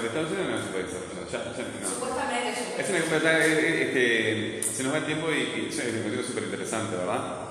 Estados 0.10 0.32
Unidos 0.32 0.50
no 0.50 0.58
es 0.58 0.86
desarrollado. 0.86 1.26
Ya, 1.32 1.40
ya, 1.56 1.64
no. 1.82 1.88
Supuestamente 1.88 2.50
es 2.50 2.58
un 2.60 2.66
país. 2.74 2.90
Es 2.90 3.24
una, 3.24 3.46
este, 3.46 4.64
se 4.64 4.84
nos 4.84 4.94
va 4.94 4.98
el 4.98 5.06
tiempo 5.06 5.28
y, 5.32 5.36
y 5.36 5.68
es 5.70 5.78
un 5.78 6.24
súper 6.26 6.44
interesante, 6.44 6.96
¿verdad? 6.98 7.50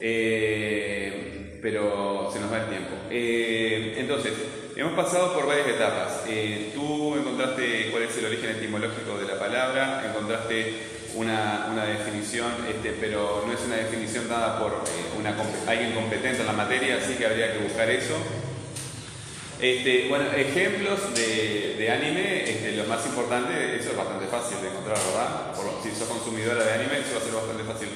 Eh, 0.00 1.60
pero 1.62 2.30
se 2.32 2.40
nos 2.40 2.52
va 2.52 2.62
el 2.62 2.68
tiempo. 2.68 2.94
Eh, 3.10 3.96
entonces, 3.98 4.32
hemos 4.76 4.94
pasado 4.94 5.34
por 5.34 5.46
varias 5.46 5.68
etapas. 5.68 6.24
Eh, 6.28 6.72
tú 6.74 7.16
encontraste 7.16 7.90
cuál 7.90 8.04
es 8.04 8.16
el 8.18 8.26
origen 8.26 8.50
etimológico 8.50 9.18
de 9.18 9.26
la 9.26 9.38
palabra, 9.38 10.04
encontraste 10.08 10.74
una, 11.14 11.68
una 11.70 11.84
definición, 11.84 12.50
este, 12.68 12.92
pero 13.00 13.44
no 13.46 13.52
es 13.52 13.60
una 13.64 13.76
definición 13.76 14.28
dada 14.28 14.58
por 14.58 14.82
una, 15.18 15.34
alguien 15.66 15.92
competente 15.92 16.40
en 16.40 16.46
la 16.46 16.52
materia, 16.52 16.96
así 16.96 17.14
que 17.14 17.26
habría 17.26 17.52
que 17.52 17.60
buscar 17.60 17.88
eso. 17.90 18.14
Este, 19.60 20.08
bueno, 20.08 20.26
ejemplos 20.32 21.14
de, 21.14 21.88
anime, 21.90 22.50
este, 22.50 22.82
más 22.88 23.06
importante, 23.06 23.76
eso 23.76 23.90
es 23.90 23.96
bastante 23.96 24.26
fácil 24.26 24.60
de 24.60 24.68
encontrar, 24.68 24.98
¿verdad? 24.98 25.54
Si 25.82 25.90
sos 25.94 26.08
consumidora 26.08 26.64
de 26.64 26.72
anime, 26.72 26.98
eso 26.98 27.14
va 27.14 27.20
a 27.20 27.24
ser 27.24 27.34
bastante 27.34 27.64
fácil. 27.64 27.88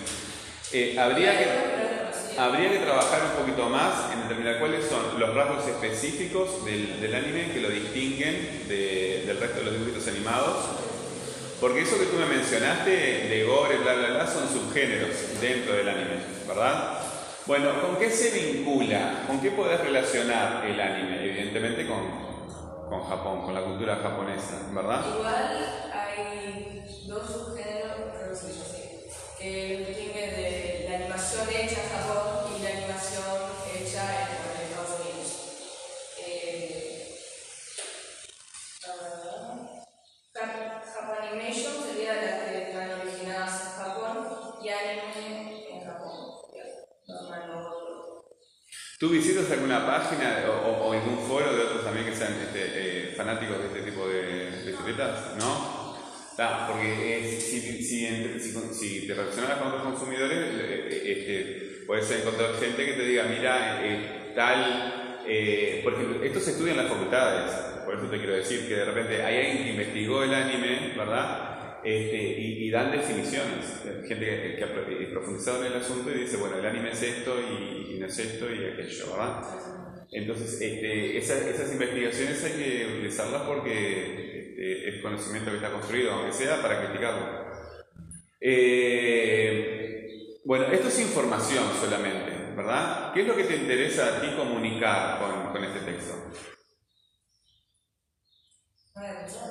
Eh, 0.72 0.96
habría, 0.98 1.38
que, 1.38 2.38
habría 2.38 2.70
que 2.70 2.78
trabajar 2.78 3.22
un 3.24 3.42
poquito 3.42 3.68
más 3.68 4.12
en 4.12 4.22
determinar 4.22 4.60
cuáles 4.60 4.86
son 4.86 5.18
los 5.18 5.34
rasgos 5.34 5.66
específicos 5.66 6.64
del, 6.64 7.14
anime 7.14 7.50
que 7.52 7.60
lo 7.60 7.70
distinguen 7.70 8.64
de, 8.68 9.24
del 9.26 9.40
resto 9.40 9.58
de 9.58 9.64
los 9.64 9.74
dibujitos 9.74 10.06
animados. 10.08 10.56
Porque 11.60 11.82
eso 11.82 11.98
que 11.98 12.06
tú 12.06 12.16
me 12.16 12.26
mencionaste, 12.26 12.90
de 12.90 13.44
gore, 13.44 13.78
bla, 13.78 13.94
bla, 13.94 14.08
bla, 14.10 14.26
son 14.26 14.48
subgéneros 14.48 15.10
dentro 15.40 15.74
del 15.74 15.88
anime, 15.88 16.22
¿verdad? 16.46 17.00
Bueno, 17.48 17.80
¿con 17.80 17.96
qué 17.96 18.10
se 18.10 18.30
vincula? 18.30 19.24
¿Con 19.26 19.40
qué 19.40 19.52
podés 19.52 19.80
relacionar 19.80 20.66
el 20.66 20.78
anime? 20.78 21.24
Evidentemente 21.24 21.86
con, 21.86 22.02
con 22.90 23.08
Japón, 23.08 23.40
con 23.40 23.54
la 23.54 23.62
cultura 23.62 23.96
japonesa, 23.96 24.68
¿verdad? 24.70 25.02
Igual 25.16 25.56
hay 25.90 26.84
dos 27.06 27.22
subgéneros, 27.26 27.96
que 29.38 29.94
sí, 29.94 29.97
¿Tú 48.98 49.10
visitas 49.10 49.48
alguna 49.52 49.86
página 49.86 50.42
o, 50.48 50.88
o, 50.88 50.92
algún 50.92 51.18
foro 51.20 51.54
de 51.54 51.62
otros 51.62 51.84
también 51.84 52.04
que 52.04 52.16
sean 52.16 52.32
este, 52.32 52.64
eh, 52.64 53.14
fanáticos 53.16 53.56
de 53.60 53.66
este 53.66 53.90
tipo 53.92 54.08
de, 54.08 54.50
de 54.64 54.70
historietas? 54.72 55.36
¿No? 55.38 55.86
porque 56.68 57.36
si, 57.40 57.60
si, 57.60 57.82
si, 57.82 59.06
te 59.06 59.14
relacionas 59.14 59.58
con 59.58 59.68
otros 59.68 59.82
consumidores, 59.82 60.38
eh, 60.52 61.02
este, 61.04 61.84
puedes 61.86 62.10
encontrar 62.10 62.54
gente 62.60 62.86
que 62.86 62.92
te 62.92 63.02
diga, 63.04 63.24
mira, 63.24 63.80
eh, 63.84 64.32
tal, 64.34 65.20
por 65.84 65.92
ejemplo, 65.94 66.24
esto 66.24 66.40
se 66.40 66.50
estudia 66.52 66.72
en 66.72 66.78
las 66.78 66.88
facultades, 66.88 67.52
por 67.84 67.94
eso 67.94 68.06
te 68.06 68.18
quiero 68.18 68.34
decir 68.34 68.66
que 68.66 68.74
de 68.74 68.84
repente 68.84 69.22
hay 69.22 69.36
alguien 69.46 69.64
que 69.64 69.70
investigó 69.70 70.24
el 70.24 70.34
anime, 70.34 70.94
¿verdad? 70.96 71.47
Este, 71.84 72.16
y, 72.40 72.70
dan 72.70 72.90
definiciones. 72.92 73.82
Gente 74.06 74.56
que, 74.56 74.64
ha 74.64 75.10
profundizado 75.10 75.64
en 75.64 75.72
el 75.72 75.78
asunto 75.78 76.10
y 76.10 76.20
dice, 76.20 76.36
bueno, 76.36 76.58
el 76.58 76.66
anime 76.66 76.90
es 76.90 77.02
esto 77.02 77.36
y, 77.40 77.98
no 77.98 78.06
es 78.06 78.18
esto 78.18 78.46
y 78.52 78.64
aquello, 78.64 79.12
¿verdad? 79.12 79.42
Entonces, 80.10 80.60
este, 80.60 81.18
esas, 81.18 81.72
investigaciones 81.72 82.44
hay 82.44 82.52
que 82.52 82.86
utilizarlas 82.94 83.42
porque 83.42 84.38
este, 84.38 84.88
es 84.88 85.02
conocimiento 85.02 85.50
que 85.50 85.56
está 85.56 85.70
construido, 85.70 86.12
aunque 86.12 86.32
sea 86.32 86.62
para 86.62 86.86
criticarlo. 86.86 87.48
Eh, 88.40 89.78
bueno, 90.44 90.66
esto 90.72 90.88
es 90.88 91.00
información 91.00 91.64
solamente, 91.80 92.54
¿verdad? 92.56 93.12
¿Qué 93.12 93.22
es 93.22 93.26
lo 93.26 93.36
que 93.36 93.44
te 93.44 93.56
interesa 93.56 94.16
a 94.16 94.20
ti 94.20 94.28
comunicar 94.36 95.18
con, 95.18 95.52
con 95.52 95.64
este 95.64 95.80
texto? 95.80 96.14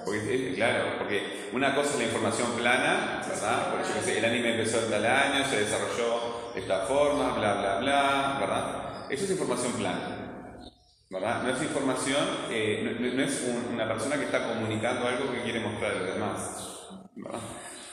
Porque, 0.03 0.53
claro, 0.55 0.97
porque 0.97 1.49
una 1.53 1.75
cosa 1.75 1.91
es 1.91 1.97
la 1.99 2.03
información 2.05 2.51
plana, 2.53 3.21
¿verdad? 3.27 3.71
Porque 3.71 4.11
yo 4.11 4.17
el 4.17 4.25
anime 4.25 4.51
empezó 4.51 4.83
en 4.83 4.91
tal 4.91 5.05
año, 5.05 5.45
se 5.45 5.59
desarrolló 5.59 6.51
de 6.53 6.61
esta 6.61 6.85
forma, 6.85 7.33
bla, 7.33 7.53
bla, 7.55 7.79
bla, 7.79 8.37
¿verdad? 8.39 9.05
Eso 9.09 9.25
es 9.25 9.31
información 9.31 9.73
plana, 9.73 10.61
¿verdad? 11.09 11.43
No 11.43 11.49
es 11.49 11.61
información, 11.61 12.25
eh, 12.49 12.97
no, 13.13 13.23
es 13.23 13.45
una 13.71 13.87
persona 13.87 14.17
que 14.17 14.25
está 14.25 14.47
comunicando 14.47 15.07
algo 15.07 15.31
que 15.31 15.43
quiere 15.43 15.59
mostrar 15.59 15.91
a 15.91 15.95
los 15.95 16.13
demás, 16.13 17.09
¿verdad? 17.15 17.39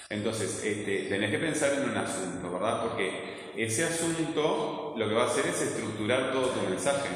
Entonces, 0.09 0.65
este, 0.65 1.07
tenés 1.09 1.31
que 1.31 1.39
pensar 1.39 1.73
en 1.75 1.91
un 1.91 1.97
asunto, 1.97 2.53
¿verdad? 2.53 2.83
Porque 2.83 3.53
ese 3.57 3.85
asunto 3.85 4.95
lo 4.97 5.09
que 5.09 5.15
va 5.15 5.25
a 5.25 5.27
hacer 5.27 5.47
es 5.47 5.61
estructurar 5.61 6.33
todo 6.33 6.49
tu 6.49 6.69
mensaje. 6.69 7.09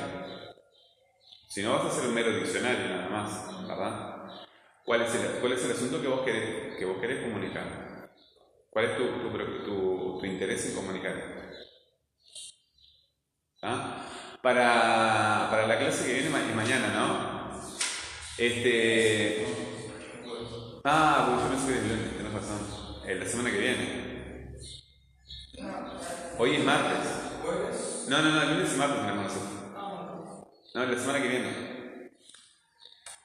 Si 1.49 1.63
no, 1.63 1.73
vas 1.73 1.87
a 1.87 1.91
ser 1.91 2.09
un 2.09 2.15
mero 2.15 2.31
diccionario 2.31 2.89
nada 2.89 3.09
más. 3.09 3.49
¿Cuál 4.89 5.03
es 5.03 5.15
el, 5.17 5.33
cuál 5.41 5.53
es 5.53 5.63
el 5.67 5.73
asunto 5.73 6.01
que 6.01 6.09
vos 6.09 6.23
querés, 6.23 6.79
que 6.79 6.87
vos 6.87 6.97
querés 6.99 7.23
comunicar? 7.23 8.09
¿Cuál 8.71 8.87
es 8.87 8.97
tu, 8.97 9.05
tu, 9.05 10.19
tu, 10.19 10.25
interés 10.25 10.65
en 10.65 10.77
comunicar? 10.77 11.13
¿Ah? 13.61 14.09
Para, 14.43 15.49
para, 15.51 15.67
la 15.67 15.79
clase 15.79 16.07
que 16.07 16.15
viene 16.15 16.31
mañana, 16.31 16.89
¿no? 16.95 17.61
Este. 18.39 19.47
Ah, 20.85 21.27
bueno, 21.27 21.43
yo 21.43 21.49
pensé 21.51 21.67
que 21.67 21.79
el 21.81 21.89
lunes, 21.91 22.17
tenés 22.17 22.33
razón. 22.33 22.61
La 23.07 23.27
semana 23.27 23.51
que 23.51 23.59
viene. 23.59 24.57
Hoy 26.39 26.55
es 26.55 26.65
martes. 26.65 28.09
No, 28.09 28.23
no, 28.23 28.31
no, 28.31 28.43
el 28.43 28.55
lunes 28.55 28.73
y 28.73 28.79
martes 28.79 29.01
tenemos 29.01 29.25
nosotros. 29.25 29.53
No, 30.75 30.87
la 30.87 30.99
semana 30.99 31.23
que 31.23 31.29
viene. 31.29 31.78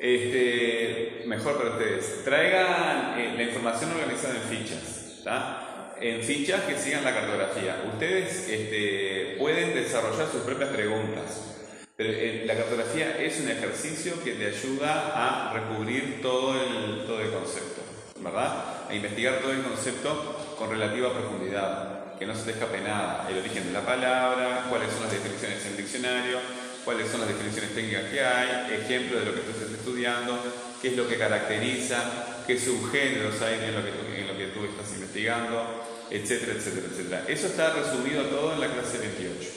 Este, 0.04 1.24
mejor 1.28 1.58
para 1.58 1.70
ustedes. 1.70 2.26
Traigan 2.26 3.18
eh, 3.18 3.36
la 3.38 3.44
información 3.44 3.90
organizada 3.92 4.36
en 4.36 4.42
fichas. 4.42 5.22
¿tá? 5.24 5.96
En 6.02 6.22
fichas 6.22 6.64
que 6.64 6.78
sigan 6.78 7.06
la 7.06 7.14
cartografía. 7.14 7.82
Ustedes 7.94 8.50
este, 8.50 9.38
pueden 9.40 9.74
desarrollar 9.74 10.28
sus 10.30 10.42
propias 10.42 10.72
preguntas. 10.72 11.56
Pero 11.96 12.10
eh, 12.12 12.44
la 12.46 12.54
cartografía 12.54 13.18
es 13.18 13.40
un 13.40 13.50
ejercicio 13.50 14.22
que 14.22 14.34
te 14.34 14.48
ayuda 14.48 15.14
a 15.16 15.54
recubrir 15.54 16.22
todo 16.22 16.54
el, 16.62 17.06
todo 17.06 17.22
el 17.22 17.32
concepto, 17.32 17.82
¿verdad? 18.20 18.90
A 18.90 18.94
investigar 18.94 19.40
todo 19.40 19.54
el 19.54 19.64
concepto 19.64 20.56
con 20.60 20.70
relativa 20.70 21.14
profundidad, 21.14 22.18
que 22.20 22.26
no 22.26 22.36
se 22.36 22.44
te 22.44 22.52
escape 22.52 22.82
nada. 22.82 23.26
El 23.30 23.38
origen 23.38 23.68
de 23.68 23.72
la 23.72 23.86
palabra, 23.86 24.66
cuáles 24.70 24.92
son 24.92 25.04
las 25.04 25.14
definiciones 25.14 25.66
en 25.66 25.72
el 25.72 25.78
diccionario, 25.78 26.40
cuáles 26.84 27.10
son 27.10 27.22
las 27.22 27.30
definiciones 27.30 27.74
técnicas 27.74 28.04
que 28.12 28.24
hay, 28.24 28.74
ejemplos 28.82 29.20
de 29.22 29.26
lo 29.26 29.36
que 29.36 29.42
tú 29.42 29.52
estás 29.52 29.72
estudiando, 29.72 30.40
qué 30.82 30.90
es 30.90 30.98
lo 30.98 31.08
que 31.08 31.18
caracteriza, 31.18 32.44
qué 32.46 32.60
subgéneros 32.60 33.42
hay 33.42 33.70
en 33.70 33.76
lo 33.76 33.84
que 33.84 33.92
tú, 33.92 34.06
en 34.16 34.28
lo 34.28 34.38
que 34.38 34.48
tú 34.48 34.66
estás 34.66 34.94
investigando, 34.94 35.86
etcétera, 36.10 36.54
etcétera, 36.54 36.88
etcétera. 36.92 37.26
Eso 37.28 37.48
está 37.48 37.74
resumido 37.74 38.24
todo 38.26 38.54
en 38.54 38.60
la 38.60 38.68
clase 38.68 38.98
28. 39.00 39.50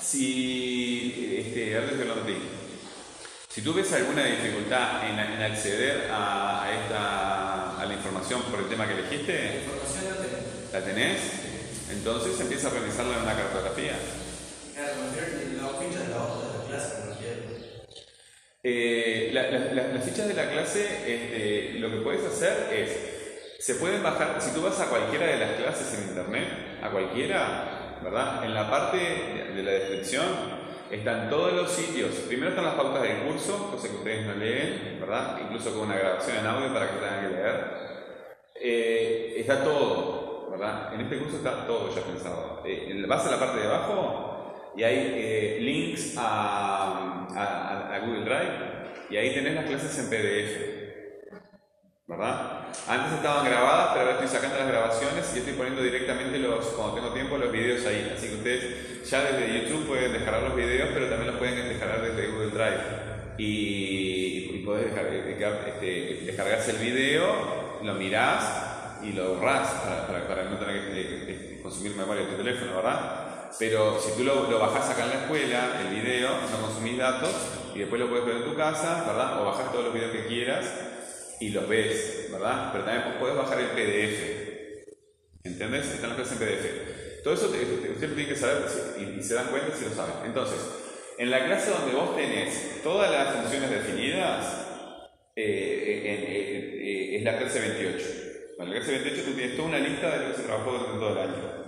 Si, 0.00 1.36
este, 1.38 1.76
si 3.48 3.62
tú 3.62 3.74
ves 3.74 3.92
alguna 3.92 4.24
dificultad 4.24 5.08
en, 5.08 5.18
acceder 5.18 6.08
a, 6.10 6.70
esta, 6.82 7.80
a 7.80 7.84
la 7.84 7.94
información 7.94 8.42
por 8.42 8.60
el 8.60 8.68
tema 8.68 8.86
que 8.86 8.94
elegiste, 8.94 9.32
la 9.32 9.56
información 9.56 10.04
la 10.08 10.16
tenés. 10.16 10.72
¿La 10.72 10.84
tenés? 10.84 11.18
Entonces 11.90 12.40
empieza 12.40 12.68
a 12.68 12.70
realizarla 12.70 13.16
en 13.16 13.22
una 13.22 13.34
cartografía. 13.34 13.98
Eh, 18.70 19.30
las 19.32 20.04
fichas 20.04 20.28
de 20.28 20.34
la 20.34 20.50
clase, 20.50 20.84
este, 21.06 21.78
lo 21.78 21.90
que 21.90 21.96
puedes 22.02 22.22
hacer 22.26 22.68
es, 22.70 23.56
se 23.58 23.76
pueden 23.76 24.02
bajar, 24.02 24.36
si 24.40 24.52
tú 24.52 24.60
vas 24.60 24.78
a 24.78 24.90
cualquiera 24.90 25.26
de 25.26 25.38
las 25.38 25.52
clases 25.52 25.94
en 25.94 26.10
internet, 26.10 26.48
a 26.82 26.90
cualquiera, 26.90 27.98
¿verdad? 28.04 28.44
En 28.44 28.52
la 28.52 28.68
parte 28.68 28.98
de, 28.98 29.62
la 29.62 29.70
descripción 29.70 30.26
están 30.90 31.30
todos 31.30 31.54
los 31.54 31.72
sitios. 31.72 32.10
Primero 32.28 32.50
están 32.50 32.66
las 32.66 32.74
pautas 32.74 33.02
del 33.04 33.22
curso, 33.22 33.70
cosa 33.70 33.88
que 33.88 33.96
ustedes 33.96 34.26
no 34.26 34.34
leen, 34.34 34.98
¿verdad? 35.00 35.38
Incluso 35.44 35.70
con 35.72 35.88
una 35.88 35.96
grabación 35.96 36.36
en 36.36 36.46
audio 36.46 36.74
para 36.74 36.90
que 36.90 36.96
tengan 36.98 37.20
que 37.22 37.36
leer. 37.36 37.64
Eh, 38.54 39.34
está 39.38 39.64
todo, 39.64 40.48
¿verdad? 40.50 40.92
En 40.92 41.00
este 41.00 41.16
curso 41.16 41.38
está 41.38 41.66
todo 41.66 41.88
ya 41.94 42.02
pensado. 42.02 42.62
Eh, 42.66 43.02
vas 43.08 43.26
a 43.26 43.30
la 43.30 43.38
parte 43.38 43.60
de 43.60 43.66
abajo 43.66 44.37
y 44.78 44.84
hay 44.84 45.12
eh, 45.16 45.58
links 45.60 46.14
a, 46.16 47.26
a, 47.34 47.98
Google 47.98 48.24
Drive 48.24 48.52
y 49.10 49.16
ahí 49.16 49.34
tenés 49.34 49.56
las 49.56 49.66
clases 49.66 49.98
en 49.98 50.08
PDF. 50.08 50.78
¿Verdad? 52.06 52.68
Antes 52.86 53.14
estaban 53.14 53.44
grabadas, 53.44 53.88
pero 53.92 54.02
ahora 54.02 54.12
estoy 54.12 54.28
sacando 54.28 54.56
las 54.56 54.68
grabaciones 54.68 55.32
y 55.34 55.38
estoy 55.40 55.54
poniendo 55.54 55.82
directamente 55.82 56.38
los, 56.38 56.64
cuando 56.66 56.94
tengo 56.94 57.08
tiempo, 57.12 57.36
los 57.36 57.50
videos 57.50 57.84
ahí. 57.86 58.12
Así 58.16 58.28
que 58.28 58.34
ustedes 58.36 59.10
ya 59.10 59.24
desde 59.24 59.60
YouTube 59.60 59.88
pueden 59.88 60.12
descargar 60.12 60.44
los 60.44 60.54
videos, 60.54 60.90
pero 60.94 61.08
también 61.08 61.32
los 61.32 61.38
pueden 61.38 61.68
descargar 61.68 62.00
desde 62.00 62.28
Google 62.28 62.50
Drive. 62.50 62.80
Y, 63.36 64.50
y 64.54 64.64
descargar, 64.64 65.68
este, 65.68 66.22
descargarse 66.24 66.70
el 66.70 66.78
video, 66.78 67.80
lo 67.82 67.94
mirás 67.94 69.00
y 69.02 69.12
lo 69.12 69.34
borrás 69.34 69.68
para, 70.06 70.26
para, 70.28 70.44
no 70.44 70.56
tener 70.56 70.94
que 70.94 71.60
consumir 71.62 71.96
memoria 71.96 72.22
de 72.22 72.30
tu 72.30 72.36
teléfono, 72.36 72.76
¿verdad? 72.76 73.27
Pero 73.58 74.00
si 74.00 74.16
tú 74.16 74.24
lo, 74.24 74.50
lo 74.50 74.58
bajás 74.58 74.90
acá 74.90 75.04
en 75.04 75.10
la 75.10 75.20
escuela, 75.22 75.80
el 75.80 76.00
video, 76.00 76.28
no 76.28 76.66
consumís 76.66 76.98
datos 76.98 77.34
y 77.74 77.80
después 77.80 78.00
lo 78.00 78.08
puedes 78.08 78.26
ver 78.26 78.36
en 78.36 78.44
tu 78.44 78.56
casa, 78.56 79.04
¿verdad? 79.06 79.40
O 79.40 79.46
bajás 79.46 79.70
todos 79.70 79.84
los 79.84 79.94
videos 79.94 80.12
que 80.12 80.26
quieras 80.26 80.66
y 81.40 81.50
los 81.50 81.68
ves, 81.68 82.28
¿verdad? 82.32 82.70
Pero 82.72 82.84
también 82.84 83.18
puedes 83.18 83.36
bajar 83.36 83.60
el 83.60 83.68
PDF. 83.68 84.48
¿Entendés? 85.44 85.86
Están 85.86 86.10
las 86.10 86.18
clases 86.18 86.40
en 86.40 86.46
PDF. 86.46 87.22
Todo 87.22 87.34
eso 87.34 87.46
usted 87.46 88.14
tiene 88.14 88.28
que 88.28 88.36
saber 88.36 88.64
y, 88.98 89.22
se 89.22 89.34
dan 89.34 89.48
cuenta 89.48 89.74
si 89.76 89.84
lo 89.84 89.90
saben. 89.90 90.26
Entonces, 90.26 90.58
en 91.18 91.30
la 91.30 91.44
clase 91.44 91.70
donde 91.70 91.94
vos 91.94 92.16
tenés 92.16 92.82
todas 92.82 93.10
las 93.10 93.34
funciones 93.34 93.70
definidas, 93.70 94.66
eh, 95.34 96.02
eh, 96.04 96.80
eh, 96.82 97.16
es 97.16 97.22
la 97.22 97.38
clase 97.38 97.60
28. 97.60 98.06
En 98.58 98.70
la 98.70 98.76
clase 98.76 98.92
28 98.92 99.22
tú 99.24 99.32
tienes 99.32 99.56
toda 99.56 99.68
una 99.68 99.78
lista 99.78 100.10
de 100.10 100.24
lo 100.24 100.30
que 100.30 100.36
se 100.36 100.46
trabajó 100.46 100.72
durante 100.72 100.98
todo 100.98 101.12
el 101.12 101.18
año. 101.18 101.58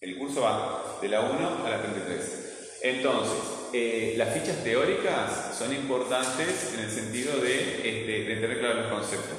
El 0.00 0.16
curso 0.16 0.42
va 0.42 0.87
de 1.00 1.08
la 1.08 1.20
1 1.20 1.66
a 1.66 1.70
la 1.70 1.82
33. 1.82 2.80
Entonces, 2.82 3.38
eh, 3.72 4.14
las 4.16 4.32
fichas 4.32 4.62
teóricas 4.62 5.54
son 5.56 5.74
importantes 5.74 6.74
en 6.74 6.80
el 6.80 6.90
sentido 6.90 7.36
de, 7.38 7.76
este, 7.76 8.34
tener 8.34 8.58
claros 8.58 8.86
los 8.86 8.92
conceptos. 8.92 9.38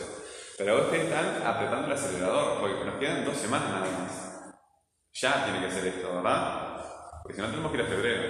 Pero 0.57 0.73
ahora 0.73 0.85
ustedes 0.85 1.05
están 1.05 1.41
apretando 1.45 1.87
el 1.87 1.93
acelerador, 1.93 2.59
porque 2.59 2.85
nos 2.85 2.99
quedan 2.99 3.25
dos 3.25 3.37
semanas 3.37 3.69
nada 3.69 3.87
más. 3.91 4.53
Ya 5.13 5.45
tiene 5.45 5.65
que 5.65 5.71
ser 5.71 5.87
esto, 5.87 6.15
¿verdad? 6.15 6.83
Porque 7.23 7.35
si 7.35 7.41
no 7.41 7.49
tenemos 7.49 7.71
que 7.71 7.77
ir 7.77 7.83
a 7.83 7.87
febrero. 7.87 8.23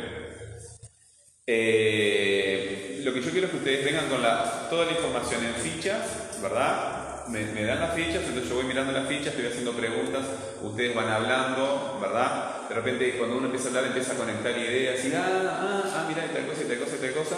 Eh, 1.47 3.01
lo 3.03 3.13
que 3.13 3.21
yo 3.21 3.31
quiero 3.31 3.47
es 3.47 3.51
que 3.51 3.57
ustedes 3.57 3.85
vengan 3.85 4.07
con 4.07 4.21
toda 4.69 4.85
la 4.85 4.91
información 4.91 5.43
en 5.43 5.55
fichas, 5.55 6.39
¿verdad? 6.41 6.98
Me, 7.29 7.63
dan 7.63 7.79
las 7.79 7.93
fichas, 7.93 8.23
entonces 8.23 8.49
yo 8.49 8.55
voy 8.55 8.65
mirando 8.65 8.91
las 8.91 9.07
fichas, 9.07 9.27
estoy 9.27 9.47
haciendo 9.47 9.73
preguntas, 9.73 10.25
ustedes 10.61 10.95
van 10.95 11.09
hablando, 11.09 11.99
¿verdad? 12.01 12.67
De 12.67 12.75
repente 12.75 13.17
cuando 13.17 13.37
uno 13.37 13.45
empieza 13.45 13.67
a 13.67 13.69
hablar 13.69 13.85
empieza 13.85 14.13
a 14.13 14.15
conectar 14.15 14.57
ideas 14.57 15.03
y, 15.05 15.13
ah, 15.13 15.25
ah, 15.25 15.83
ah, 15.85 16.05
mira, 16.07 16.27
tal 16.33 16.47
cosa, 16.47 16.61
tal 16.67 16.79
cosa, 16.79 16.97
tal 16.99 17.13
cosa. 17.13 17.35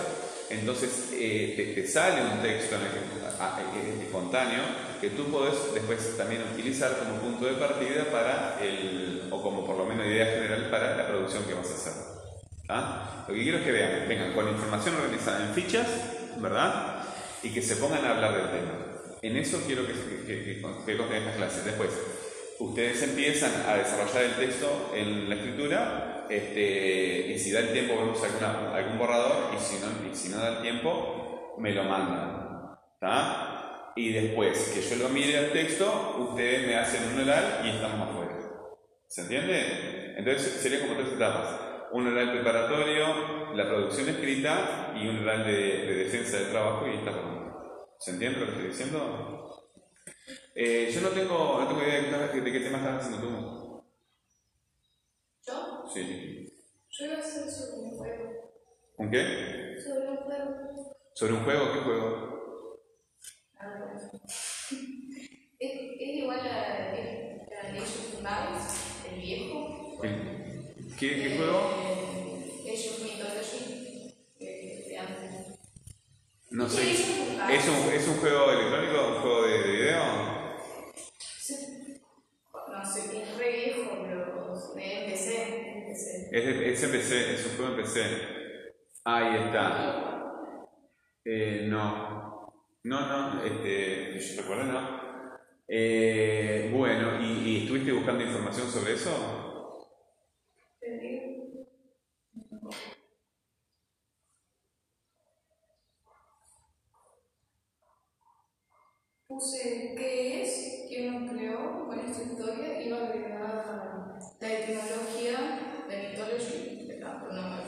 Entonces 0.49 1.09
eh, 1.13 1.73
te, 1.75 1.87
sale 1.87 2.21
un 2.21 2.41
texto 2.41 2.75
en 2.75 2.81
que, 2.81 4.03
espontáneo 4.03 4.61
que 4.99 5.11
tú 5.11 5.25
puedes 5.31 5.73
después 5.73 6.17
también 6.17 6.43
utilizar 6.53 6.97
como 6.97 7.19
punto 7.21 7.45
de 7.45 7.53
partida 7.53 8.05
para 8.11 8.59
el, 8.61 9.27
o 9.31 9.41
como 9.41 9.65
por 9.65 9.77
lo 9.77 9.85
menos 9.85 10.05
idea 10.05 10.25
general 10.25 10.69
para 10.69 10.97
la 10.97 11.07
producción 11.07 11.43
que 11.45 11.53
vas 11.53 11.69
a 11.71 11.75
hacer. 11.75 11.93
¿Ah? 12.67 13.25
Lo 13.27 13.33
que 13.33 13.41
quiero 13.41 13.57
es 13.59 13.63
que 13.63 13.71
vean, 13.71 14.07
vengan 14.07 14.33
con 14.33 14.47
información 14.49 14.95
organizada 14.95 15.45
en 15.45 15.53
fichas, 15.53 15.87
¿verdad? 16.37 17.03
Y 17.43 17.49
que 17.49 17.61
se 17.61 17.77
pongan 17.77 18.05
a 18.05 18.11
hablar 18.11 18.35
del 18.35 18.51
tema. 18.51 18.90
En 19.21 19.37
eso 19.37 19.61
quiero 19.67 19.85
que, 19.85 19.93
que, 20.25 20.43
que, 20.43 20.51
estas 20.91 21.35
clases. 21.35 21.65
Después, 21.65 21.91
ustedes 22.59 23.03
empiezan 23.03 23.51
a 23.67 23.75
desarrollar 23.75 24.23
el 24.23 24.35
texto 24.35 24.91
en 24.95 25.29
la 25.29 25.35
escritura 25.35 26.25
este, 26.29 27.27
y 27.27 27.37
si 27.37 27.51
da 27.51 27.59
el 27.59 27.71
tiempo 27.71 27.97
vemos 27.97 28.23
alguna, 28.23 28.75
algún 28.75 28.97
borrador 28.97 29.53
y 29.55 29.59
si, 29.59 29.75
no, 29.79 30.15
si 30.15 30.29
no 30.29 30.37
da 30.37 30.57
el 30.57 30.61
tiempo 30.63 31.55
me 31.59 31.71
lo 31.71 31.83
mandan. 31.83 32.41
Y 33.95 34.13
después 34.13 34.71
que 34.73 34.81
yo 34.81 35.03
lo 35.03 35.09
mire 35.09 35.37
al 35.37 35.51
texto, 35.51 36.15
ustedes 36.29 36.65
me 36.65 36.77
hacen 36.77 37.13
un 37.13 37.21
oral 37.21 37.61
y 37.65 37.69
estamos 37.69 38.09
afuera. 38.09 38.37
¿Se 39.07 39.21
entiende? 39.21 40.15
Entonces 40.17 40.53
sería 40.53 40.81
como 40.81 40.95
tres 40.95 41.13
etapas. 41.13 41.59
Un 41.91 42.07
oral 42.07 42.31
preparatorio, 42.31 43.53
la 43.53 43.67
producción 43.67 44.09
escrita 44.09 44.93
y 44.95 45.07
un 45.07 45.19
oral 45.19 45.45
de, 45.45 45.51
de 45.51 45.95
defensa 45.95 46.37
del 46.37 46.51
trabajo 46.51 46.87
y 46.87 46.95
esta 46.95 47.11
¿Se 48.01 48.09
entiende 48.09 48.39
lo 48.39 48.45
que 48.47 48.51
estoy 48.53 48.67
diciendo? 48.69 49.69
Eh, 50.55 50.91
yo 50.91 51.01
no 51.01 51.09
tengo, 51.09 51.59
no 51.59 51.67
tengo 51.67 51.83
idea 51.83 52.01
de, 52.01 52.41
de, 52.41 52.51
qué 52.51 52.59
tema 52.61 52.79
estás 52.79 53.05
haciendo 53.05 53.27
tú. 53.27 53.83
¿Yo? 55.45 55.85
Sí. 55.93 56.51
Yo 56.89 57.05
iba 57.05 57.15
a 57.17 57.19
hacer 57.19 57.51
sobre 57.51 57.81
un 57.83 57.91
juego. 57.91 58.53
¿Un 58.97 59.11
qué? 59.11 59.77
Sobre 59.83 60.09
un 60.09 60.17
juego. 60.17 60.95
¿Sobre 61.13 61.33
un 61.33 61.43
juego? 61.43 61.73
¿Qué 61.73 61.79
juego? 61.81 62.81
Ah, 63.59 63.93
es, 64.71 65.71
es, 65.99 66.15
igual 66.15 66.39
a, 66.39 66.93
of 67.77 68.15
Empires, 68.17 69.11
el 69.11 69.21
viejo. 69.21 70.01
¿Qué, 70.01 71.15
qué 71.21 71.37
juego? 71.37 71.59
Eh, 71.85 72.73
Age 72.73 72.89
of 72.89 73.03
Mythology, 73.03 74.15
de 74.39 74.97
antes. 74.97 75.59
No 76.49 76.67
sé. 76.67 77.20
¿Es 77.49 77.67
un, 77.67 77.93
¿Es 77.93 78.07
un 78.07 78.17
juego 78.17 78.51
electrónico? 78.51 79.07
¿Un 79.07 79.21
juego 79.21 79.41
de, 79.43 79.71
video? 79.71 80.03
No 82.69 82.85
sé, 82.85 83.21
es 83.21 83.37
re 83.37 83.51
viejo, 83.51 83.97
pero 84.03 84.53
es 84.53 84.71
PC. 84.73 86.27
Es, 86.31 86.45
es 86.45 86.83
en 86.83 86.91
PC, 86.91 87.33
es 87.33 87.45
un 87.45 87.57
juego 87.57 87.71
en 87.71 87.81
PC. 87.81 88.01
Ahí 89.05 89.35
está. 89.45 90.33
Eh, 91.25 91.65
no. 91.69 92.53
No, 92.83 93.07
no, 93.07 93.43
este, 93.43 94.19
yo 94.19 94.41
recuerdo, 94.41 94.63
no. 94.63 95.01
Eh, 95.67 96.69
bueno, 96.73 97.21
¿y, 97.21 97.49
¿y 97.49 97.63
estuviste 97.63 97.91
buscando 97.91 98.23
información 98.23 98.67
sobre 98.67 98.93
eso? 98.93 99.41
puse 109.31 109.95
qué 109.97 110.43
es, 110.43 110.85
quién 110.89 111.25
lo 111.25 111.31
creó 111.31 111.87
con 111.87 111.97
esta 111.99 112.21
historia, 112.41 112.81
iba 112.81 112.97
la 114.39 114.51
etimología 114.51 115.85
de 115.87 115.97
mythology, 115.97 116.87
de 116.87 116.99
la 116.99 117.21
pronombre, 117.21 117.63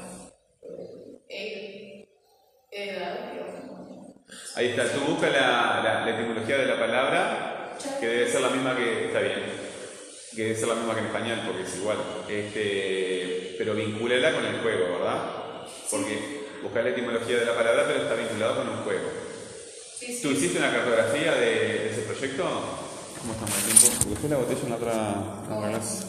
el, 1.29 2.07
edad, 2.71 3.31
Ahí 4.55 4.69
está, 4.69 4.91
tú 4.91 4.99
busca 5.01 5.29
la, 5.29 5.81
la, 5.83 6.05
la 6.05 6.12
etimología 6.12 6.57
de 6.57 6.65
la 6.65 6.79
palabra, 6.79 7.77
que 7.99 8.07
debe 8.07 8.31
ser 8.31 8.41
la 8.41 8.49
misma 8.49 8.75
que. 8.75 9.05
Está 9.07 9.19
bien. 9.19 9.63
Que 10.36 10.43
debe 10.43 10.55
ser 10.55 10.67
la 10.67 10.75
misma 10.75 10.93
que 10.93 10.99
en 11.01 11.05
español, 11.05 11.39
porque 11.45 11.63
es 11.63 11.75
igual. 11.75 11.97
Este, 12.27 13.55
pero 13.57 13.75
vincúlela 13.75 14.33
con 14.33 14.45
el 14.45 14.59
juego, 14.62 14.99
¿verdad? 14.99 15.67
Porque 15.91 16.47
buscar 16.63 16.83
la 16.83 16.89
etimología 16.89 17.38
de 17.38 17.45
la 17.45 17.55
palabra, 17.55 17.83
pero 17.88 18.03
está 18.03 18.15
vinculado 18.15 18.57
con 18.57 18.69
un 18.69 18.77
juego. 18.83 19.09
Sí, 19.97 20.19
¿Tú 20.21 20.31
hiciste 20.31 20.57
una 20.57 20.71
cartografía 20.71 21.33
de, 21.36 21.45
de 21.45 21.89
ese 21.91 22.01
proyecto? 22.01 22.83
¿Cómo 23.19 23.34
estamos 23.34 23.56
de 23.56 23.73
tiempo? 23.73 23.88
Porque 23.97 24.10
después 24.10 24.32
la 24.32 24.38
botella 24.38 24.62
en 24.63 24.69
la 24.69 24.76
otra. 24.76 25.56
otra 25.58 25.69
clase. 25.69 26.06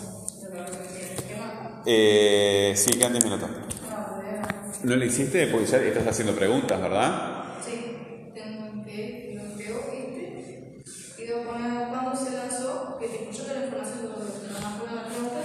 Eh, 1.87 2.73
sí, 2.77 2.91
quedan 2.93 3.13
10 3.13 3.25
minutos. 3.25 3.51
No, 3.51 4.05
todavía 4.07 4.41
no. 4.41 4.91
¿No 4.91 4.97
lo 4.97 5.05
hiciste? 5.05 5.47
Porque 5.49 5.67
ya 5.67 5.79
estás 5.79 6.07
haciendo 6.07 6.35
preguntas, 6.35 6.81
¿verdad? 6.81 7.45
Sí, 7.65 7.97
tengo 8.35 8.85
que 8.85 9.39
lo 9.39 9.57
creo 9.57 9.81
este. 9.93 10.83
Y 11.23 11.27
luego 11.27 11.45
cuándo 11.91 12.17
se 12.17 12.33
lanzó, 12.33 12.97
que 12.99 13.07
yo 13.07 13.43
tengo 13.43 13.61
la 13.61 13.67
información 13.67 14.03
de 14.03 14.09
la 14.09 15.07
pregunta, 15.07 15.41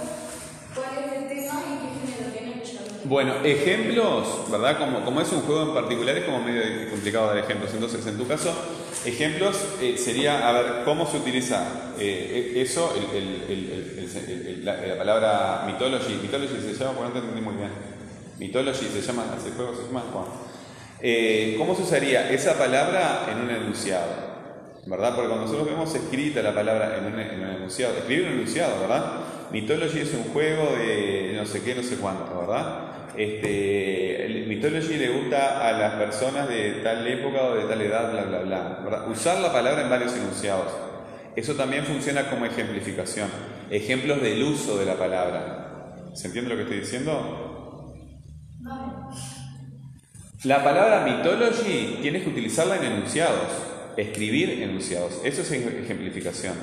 cuál 0.74 1.04
es 1.04 1.12
el 1.12 1.28
tema 1.28 1.62
y 1.66 1.78
qué 1.80 2.12
género 2.12 2.32
tiene 2.32 2.62
tengo. 2.62 3.00
Bueno, 3.04 3.34
ejemplos, 3.44 4.50
¿verdad? 4.50 4.78
Como, 4.78 5.04
como 5.04 5.20
es 5.20 5.32
un 5.32 5.42
juego 5.42 5.62
en 5.62 5.74
particular, 5.74 6.16
es 6.16 6.24
como 6.24 6.42
medio 6.42 6.90
complicado 6.90 7.26
dar 7.28 7.38
ejemplos. 7.38 7.72
Entonces, 7.74 8.06
en 8.06 8.16
tu 8.16 8.26
caso, 8.26 8.52
ejemplos 9.06 9.56
eh, 9.80 9.96
sería, 9.96 10.48
a 10.48 10.52
ver, 10.52 10.66
cómo 10.84 11.06
se 11.06 11.18
utiliza 11.18 11.92
eh, 11.98 12.52
eh, 12.56 12.62
eso, 12.62 12.94
el, 12.96 13.18
el- 13.18 13.46
el- 13.48 14.64
la, 14.64 14.76
la 14.76 14.98
palabra 14.98 15.64
mythology. 15.66 16.14
Mythology 16.22 16.60
se 16.60 16.74
llama, 16.74 16.92
porque 16.98 17.08
no 17.08 17.12
te 17.12 17.18
entendí 17.20 17.40
muy 17.40 17.54
bien. 17.54 17.70
Mythology 18.38 18.86
se 18.92 19.00
llama, 19.02 19.24
ese 19.38 19.52
juego 19.52 19.74
se 19.74 19.82
llama, 19.86 20.04
Juan. 20.12 20.24
Eh, 21.02 21.54
¿Cómo 21.58 21.74
se 21.74 21.82
usaría 21.82 22.30
esa 22.30 22.58
palabra 22.58 23.26
en 23.30 23.40
un 23.42 23.50
enunciado? 23.50 24.30
¿Verdad? 24.86 25.14
Porque 25.14 25.28
cuando 25.28 25.46
nosotros 25.46 25.68
vemos 25.68 25.94
escrita 25.94 26.42
la 26.42 26.54
palabra 26.54 26.96
en 26.98 27.06
un, 27.12 27.18
en 27.20 27.42
un 27.44 27.50
enunciado, 27.56 27.96
escribir 27.96 28.26
un 28.26 28.32
enunciado, 28.34 28.80
¿verdad? 28.80 29.04
Mythology 29.52 30.00
es 30.00 30.14
un 30.14 30.24
juego 30.32 30.74
de 30.76 31.32
no 31.36 31.44
sé 31.46 31.62
qué, 31.62 31.74
no 31.74 31.82
sé 31.82 31.96
cuánto, 31.96 32.38
¿verdad? 32.40 32.89
Este, 33.20 34.46
Mythology 34.46 34.96
le 34.96 35.10
gusta 35.10 35.68
a 35.68 35.72
las 35.72 35.96
personas 35.96 36.48
de 36.48 36.80
tal 36.82 37.06
época 37.06 37.42
o 37.42 37.54
de 37.54 37.64
tal 37.64 37.82
edad, 37.82 38.10
bla, 38.10 38.22
bla, 38.22 38.80
bla. 38.80 39.04
Usar 39.10 39.40
la 39.40 39.52
palabra 39.52 39.82
en 39.82 39.90
varios 39.90 40.14
enunciados. 40.16 40.72
Eso 41.36 41.54
también 41.54 41.84
funciona 41.84 42.30
como 42.30 42.46
ejemplificación. 42.46 43.28
Ejemplos 43.70 44.22
del 44.22 44.42
uso 44.42 44.78
de 44.78 44.86
la 44.86 44.94
palabra. 44.94 45.96
¿Se 46.14 46.28
entiende 46.28 46.48
lo 46.48 46.56
que 46.56 46.62
estoy 46.62 46.80
diciendo? 46.80 47.92
La 50.44 50.64
palabra 50.64 51.04
mythology 51.04 51.98
tienes 52.00 52.22
que 52.22 52.30
utilizarla 52.30 52.76
en 52.76 52.84
enunciados, 52.84 53.52
escribir 53.98 54.62
enunciados. 54.62 55.20
Eso 55.22 55.42
es 55.42 55.52
ejemplificación. 55.52 56.54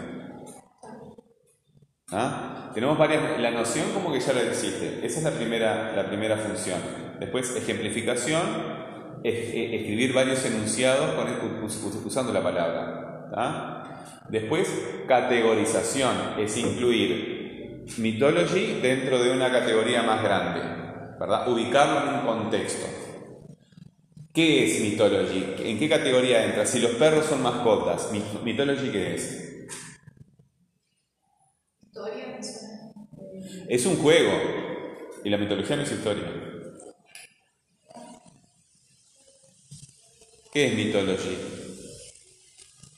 ¿Ah? 2.12 2.47
Tenemos 2.78 3.00
varias. 3.00 3.40
La 3.40 3.50
noción 3.50 3.88
como 3.92 4.14
que 4.14 4.20
ya 4.20 4.34
la 4.34 4.44
existe. 4.44 5.00
Esa 5.04 5.18
es 5.18 5.24
la 5.24 5.32
primera, 5.32 5.94
la 5.96 6.06
primera 6.08 6.38
función. 6.38 6.78
Después, 7.20 7.56
ejemplificación, 7.56 8.44
es- 9.24 9.34
eh, 9.56 9.76
escribir 9.78 10.14
varios 10.14 10.46
enunciados 10.46 11.10
usando 12.06 12.32
la 12.32 12.44
palabra. 12.44 13.32
¿ah? 13.36 14.06
Después, 14.30 14.70
categorización, 15.08 16.36
es 16.38 16.56
incluir 16.56 17.84
mythology 17.98 18.80
dentro 18.80 19.24
de 19.24 19.32
una 19.32 19.52
categoría 19.52 20.04
más 20.04 20.22
grande. 20.22 20.60
¿verdad? 21.20 21.50
Ubicarlo 21.52 22.04
en 22.04 22.20
un 22.20 22.26
contexto. 22.28 22.86
¿Qué 24.32 24.66
es 24.66 24.82
mythology? 24.82 25.56
¿En 25.64 25.80
qué 25.80 25.90
categoría 25.90 26.46
entra? 26.46 26.64
Si 26.68 26.80
los 26.80 26.92
perros 26.92 27.26
son 27.26 27.42
mascotas, 27.42 28.14
¿myth- 28.14 28.44
¿mythology 28.44 28.92
qué 28.92 29.16
es? 29.16 29.48
Historia, 31.82 32.28
me 32.38 32.44
suena. 32.44 32.92
Eh, 33.18 33.42
Es 33.68 33.86
un 33.86 33.98
juego. 33.98 34.32
Y 35.24 35.30
la 35.30 35.38
mitología 35.38 35.76
no 35.76 35.84
es 35.84 35.92
historia. 35.92 36.26
¿Qué 40.52 40.66
es 40.68 40.74
mythology? 40.76 41.38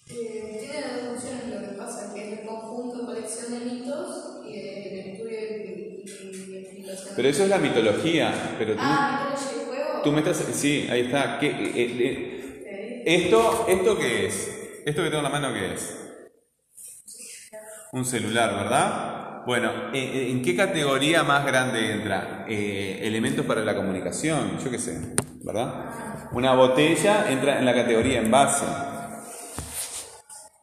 eh, 0.10 0.58
tiene 0.60 0.82
dos 0.82 1.02
funciones, 1.08 1.50
lo 1.50 1.62
que 1.62 1.70
pasa 1.78 2.14
que 2.14 2.22
es 2.34 2.40
el 2.40 2.46
conjunto, 2.46 3.06
colección 3.06 3.52
de 3.52 3.60
mitos 3.72 4.42
y 4.46 4.54
de, 4.60 5.00
estudio 5.02 5.40
y, 5.66 6.04
y, 6.04 6.06
y 6.06 6.12
explicación. 6.12 7.14
Pero 7.16 7.28
eso 7.30 7.44
es 7.44 7.50
la 7.50 7.58
mitología. 7.60 8.56
Pero 8.58 8.78
tú, 8.78 8.86
Ah, 8.92 9.30
mitología 9.34 9.50
juego. 9.52 10.02
tú 10.02 10.12
me 10.12 10.20
estás. 10.20 10.38
Sí, 10.54 10.88
ahí 10.90 11.02
está. 11.02 11.40
¿Qué, 11.40 11.48
eh, 11.48 11.72
Eh, 11.76 13.02
esto, 13.04 13.66
¿Esto 13.68 13.98
qué 13.98 14.28
es? 14.28 14.82
¿Esto 14.86 15.04
que 15.04 15.10
tengo 15.10 15.18
en 15.20 15.24
la 15.24 15.30
mano 15.30 15.54
qué 15.54 15.74
es? 15.74 15.96
Un 17.92 18.06
celular, 18.06 18.56
¿verdad? 18.56 19.19
Bueno, 19.44 19.72
¿en, 19.94 20.32
en 20.38 20.42
qué 20.42 20.56
categoría 20.56 21.24
más 21.24 21.46
grande 21.46 21.92
entra? 21.94 22.46
Eh, 22.48 23.00
elementos 23.04 23.46
para 23.46 23.64
la 23.64 23.76
comunicación, 23.76 24.58
yo 24.60 24.70
qué 24.70 24.80
sé, 24.80 25.16
¿verdad? 25.42 26.28
Una 26.30 26.54
botella 26.54 27.30
entra 27.32 27.58
en 27.60 27.66
la 27.66 27.74
categoría 27.74 28.20
envase. 28.20 28.66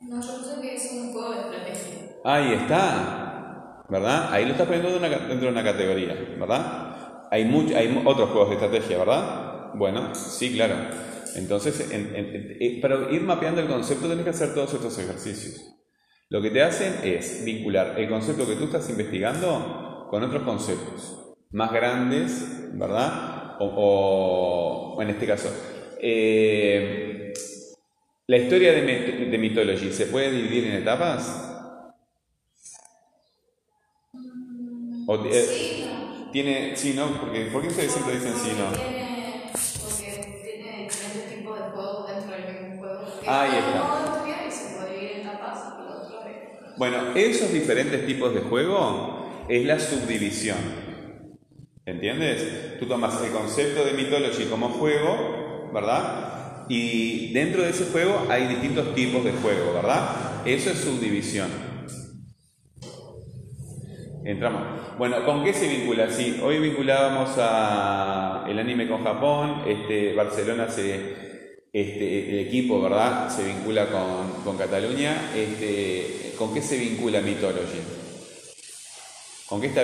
No, 0.00 0.20
yo 0.20 0.42
sé 0.44 0.60
que 0.60 0.74
es 0.74 0.92
un 0.92 1.12
juego 1.12 1.30
de 1.32 1.38
estrategia. 1.42 2.20
Ahí 2.24 2.52
está, 2.52 3.84
¿verdad? 3.88 4.32
Ahí 4.32 4.44
lo 4.44 4.52
estás 4.52 4.66
poniendo 4.66 4.98
dentro 4.98 5.36
de 5.38 5.48
una 5.48 5.64
categoría, 5.64 6.14
¿verdad? 6.38 7.28
Hay, 7.30 7.44
much- 7.44 7.74
hay 7.74 8.02
otros 8.04 8.30
juegos 8.30 8.50
de 8.50 8.54
estrategia, 8.56 8.98
¿verdad? 8.98 9.70
Bueno, 9.74 10.14
sí, 10.14 10.52
claro. 10.54 10.74
Entonces, 11.34 11.90
en- 11.90 12.14
en- 12.14 12.34
en- 12.34 12.56
eh, 12.60 12.78
para 12.80 13.10
ir 13.10 13.22
mapeando 13.22 13.60
el 13.60 13.68
concepto 13.68 14.08
tenés 14.08 14.24
que 14.24 14.30
hacer 14.30 14.54
todos 14.54 14.72
estos 14.74 14.98
ejercicios. 14.98 15.75
Lo 16.28 16.42
que 16.42 16.50
te 16.50 16.62
hacen 16.62 16.94
es 17.04 17.44
vincular 17.44 17.94
el 17.98 18.08
concepto 18.08 18.46
que 18.46 18.56
tú 18.56 18.64
estás 18.64 18.88
investigando 18.90 20.06
con 20.10 20.22
otros 20.24 20.42
conceptos 20.42 21.34
más 21.50 21.72
grandes, 21.72 22.70
¿verdad? 22.76 23.56
O, 23.60 24.94
o- 24.96 25.02
en 25.02 25.10
este 25.10 25.26
caso, 25.26 25.48
eh, 26.00 27.32
la 28.26 28.36
historia 28.36 28.72
de, 28.72 28.82
de 29.30 29.38
Mythology 29.38 29.92
se 29.92 30.06
puede 30.06 30.30
dividir 30.32 30.66
en 30.66 30.72
etapas. 30.74 31.42
O, 35.06 35.14
eh, 35.26 35.42
Sí, 35.44 35.88
no. 36.24 36.30
tiene, 36.32 36.76
sí, 36.76 36.92
no, 36.94 37.06
porque 37.20 37.46
¿por 37.52 37.62
qué 37.62 37.68
ustedes 37.68 37.92
siempre 37.92 38.14
dicen 38.14 38.36
sí, 38.36 38.54
no? 38.56 38.66
Porque 38.72 39.04
tiene 40.92 41.04
diferentes 41.04 41.34
tipos 41.36 41.60
de 41.60 41.70
juegos 41.70 42.06
dentro 42.08 42.34
del 42.36 42.44
mismo 42.46 42.76
juego. 42.78 42.98
Ahí 43.26 43.56
está. 43.56 43.80
modo 43.82 44.42
de 44.44 44.48
estudiar 44.48 44.48
y 44.48 44.52
se 44.52 44.68
puede 44.68 44.90
dividir 44.90 45.12
en 45.22 45.28
etapas 45.28 45.74
y 45.80 45.88
lo 45.88 46.00
otro 46.02 46.18
es. 46.24 46.65
Bueno, 46.76 47.14
esos 47.14 47.52
diferentes 47.52 48.06
tipos 48.06 48.34
de 48.34 48.40
juego 48.40 49.46
es 49.48 49.64
la 49.64 49.78
subdivisión. 49.78 50.58
¿Entiendes? 51.86 52.78
Tú 52.78 52.86
tomas 52.86 53.22
el 53.22 53.30
concepto 53.30 53.84
de 53.84 53.92
Mythology 53.92 54.44
como 54.50 54.68
juego, 54.70 55.70
¿verdad? 55.72 56.66
Y 56.68 57.32
dentro 57.32 57.62
de 57.62 57.70
ese 57.70 57.86
juego 57.86 58.26
hay 58.28 58.46
distintos 58.48 58.94
tipos 58.94 59.24
de 59.24 59.32
juego, 59.32 59.72
¿verdad? 59.72 60.44
Eso 60.44 60.70
es 60.70 60.78
subdivisión. 60.78 61.48
Entramos. 64.24 64.62
Bueno, 64.98 65.24
¿con 65.24 65.44
qué 65.44 65.54
se 65.54 65.68
vincula? 65.68 66.10
Sí, 66.10 66.40
hoy 66.42 66.58
vinculábamos 66.58 67.30
a 67.38 68.44
el 68.48 68.58
anime 68.58 68.88
con 68.88 69.04
Japón, 69.04 69.62
este, 69.66 70.14
Barcelona 70.14 70.68
se, 70.68 71.14
este, 71.72 72.30
el 72.30 72.38
equipo, 72.40 72.82
¿verdad? 72.82 73.30
Se 73.30 73.44
vincula 73.44 73.86
con, 73.86 74.56
Cataluña. 74.56 75.30
Este, 75.36 76.25
¿Con 76.38 76.54
qué 76.54 76.62
se 76.62 76.76
vincula 76.78 77.20
Mythology? 77.20 77.80
¿Con 79.46 79.60
qué 79.60 79.68
está 79.68 79.82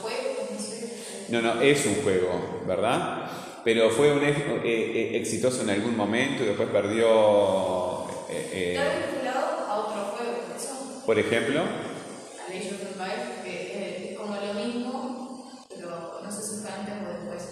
juegos, 0.00 0.50
no. 0.50 1.42
No, 1.42 1.60
es 1.62 1.86
un 1.86 2.02
juego, 2.02 2.62
¿verdad? 2.66 3.30
Pero 3.64 3.90
fue 3.90 4.12
un 4.12 4.22
ex- 4.24 4.38
eh, 4.40 4.62
eh, 4.64 5.16
exitoso 5.18 5.62
en 5.62 5.70
algún 5.70 5.96
momento 5.96 6.42
y 6.42 6.46
después 6.46 6.68
perdió, 6.68 8.06
eh, 8.28 8.98
Está 8.98 9.06
vinculado 9.06 9.66
a 9.66 9.76
otro 9.78 10.16
juego, 10.16 10.32
por 10.46 10.56
eso. 10.56 11.02
por 11.06 11.18
ejemplo, 11.18 11.60
A 11.60 12.44
Age 12.50 12.74
of 12.74 12.82
Empires, 12.82 13.42
que 13.44 14.10
es 14.12 14.18
como 14.18 14.36
lo 14.36 14.54
mismo, 14.54 15.66
pero 15.68 16.20
no 16.22 16.30
sé 16.30 16.42
si 16.42 16.62
fue 16.62 16.70
antes 16.70 16.94
o 17.04 17.08
después. 17.12 17.42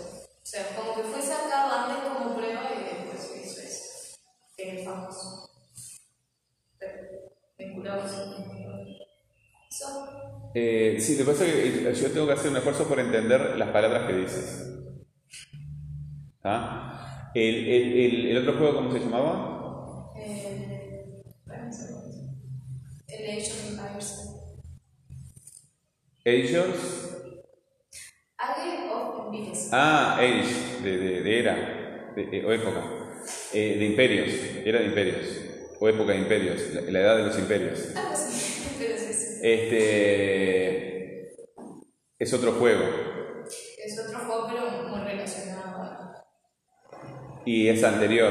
O 0.42 0.46
sea, 0.46 0.76
como 0.76 0.94
que 0.94 1.02
fue 1.04 1.22
sacado 1.22 1.72
antes 1.72 2.10
como 2.12 2.36
prueba 2.36 2.70
y 2.74 2.84
después 2.84 3.30
hizo 3.44 3.60
eso. 3.60 4.16
Que 4.56 4.80
es 4.80 4.84
famoso. 4.84 5.48
Pero 6.78 6.94
vinculado 6.96 7.10
a 7.10 7.58
eso. 7.58 7.58
Eso. 7.58 7.71
Eh, 10.54 10.96
sí, 11.00 11.16
lo 11.16 11.24
que 11.24 11.30
pasa 11.32 11.46
es 11.46 11.52
que 11.52 11.94
yo 11.94 12.12
tengo 12.12 12.26
que 12.26 12.32
hacer 12.34 12.50
un 12.50 12.56
esfuerzo 12.58 12.86
por 12.86 13.00
entender 13.00 13.56
las 13.56 13.70
palabras 13.70 14.06
que 14.06 14.12
dices. 14.14 14.68
¿Ah? 16.44 17.30
El, 17.34 17.54
el- 17.68 17.92
el- 17.98 18.26
el 18.26 18.38
otro 18.38 18.58
juego, 18.58 18.74
¿cómo 18.76 18.92
se 18.92 19.00
llamaba? 19.00 20.10
Eh. 20.14 21.22
El 23.08 23.30
Age 23.30 23.52
of 23.52 23.70
Empires. 23.70 24.18
Age 26.24 26.58
of 26.58 26.66
Empires. 26.66 27.12
Ah, 29.72 30.16
Age, 30.18 30.82
de, 30.82 30.96
de, 30.98 31.22
de 31.22 31.38
era. 31.38 31.56
o 32.46 32.52
época, 32.52 32.82
eh, 33.52 33.76
de 33.78 33.84
imperios, 33.86 34.28
era 34.64 34.80
de 34.80 34.86
imperios, 34.86 35.41
o 35.82 35.88
época 35.88 36.12
de 36.12 36.18
imperios, 36.18 36.62
la, 36.74 37.00
edad 37.00 37.16
de 37.16 37.24
los 37.24 37.36
imperios. 37.36 37.88
Ah, 37.96 38.14
sí, 38.16 39.40
Este 39.42 41.34
es 42.20 42.32
otro 42.32 42.52
juego. 42.52 42.84
Es 43.84 43.98
otro 43.98 44.20
juego, 44.20 44.46
pero 44.48 44.88
muy 44.88 45.00
relacionado. 45.00 46.14
Y 47.44 47.66
es 47.66 47.82
anterior. 47.82 48.30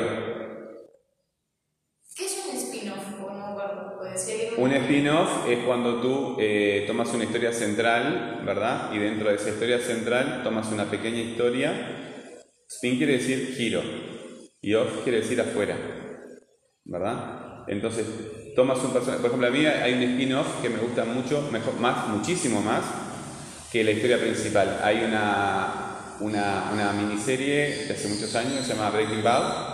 ¿Qué 2.16 2.26
es 2.26 2.42
un 2.50 2.56
spin-off? 2.56 3.20
No 3.20 4.18
ser. 4.18 4.54
Un 4.58 4.72
spin-off 4.72 5.50
es 5.50 5.66
cuando 5.66 6.00
tú 6.00 6.38
eh, 6.40 6.86
tomas 6.88 7.14
una 7.14 7.26
historia 7.26 7.52
central, 7.52 8.44
¿verdad? 8.46 8.94
Y 8.94 9.00
dentro 9.00 9.28
de 9.28 9.36
esa 9.36 9.50
historia 9.50 9.80
central 9.80 10.40
tomas 10.42 10.72
una 10.72 10.90
pequeña 10.90 11.20
historia. 11.20 12.30
Spin 12.70 12.96
quiere 12.96 13.18
decir 13.18 13.54
giro 13.58 13.82
y 14.62 14.74
off 14.74 15.04
quiere 15.04 15.20
decir 15.20 15.42
afuera, 15.42 15.76
¿verdad? 16.86 17.41
Entonces, 17.72 18.06
tomas 18.54 18.84
un 18.84 18.92
personaje, 18.92 19.22
por 19.22 19.28
ejemplo, 19.28 19.48
a 19.48 19.52
mí 19.52 19.66
hay 19.66 19.94
un 19.94 20.04
spin-off 20.04 20.62
que 20.62 20.68
me 20.68 20.80
gusta 20.80 21.06
mucho, 21.06 21.50
más, 21.80 22.08
muchísimo 22.10 22.62
más 22.62 22.84
que 23.72 23.82
la 23.86 23.92
historia 23.92 24.20
principal. 24.20 24.82
Hay 24.84 25.06
una, 25.06 26.18
una, 26.20 26.92
miniserie 26.92 27.86
de 27.86 27.94
hace 27.94 28.10
muchos 28.10 28.36
años 28.36 28.56
que 28.56 28.64
se 28.64 28.74
llama 28.74 28.90
Breaking 28.90 29.24
Bad 29.24 29.72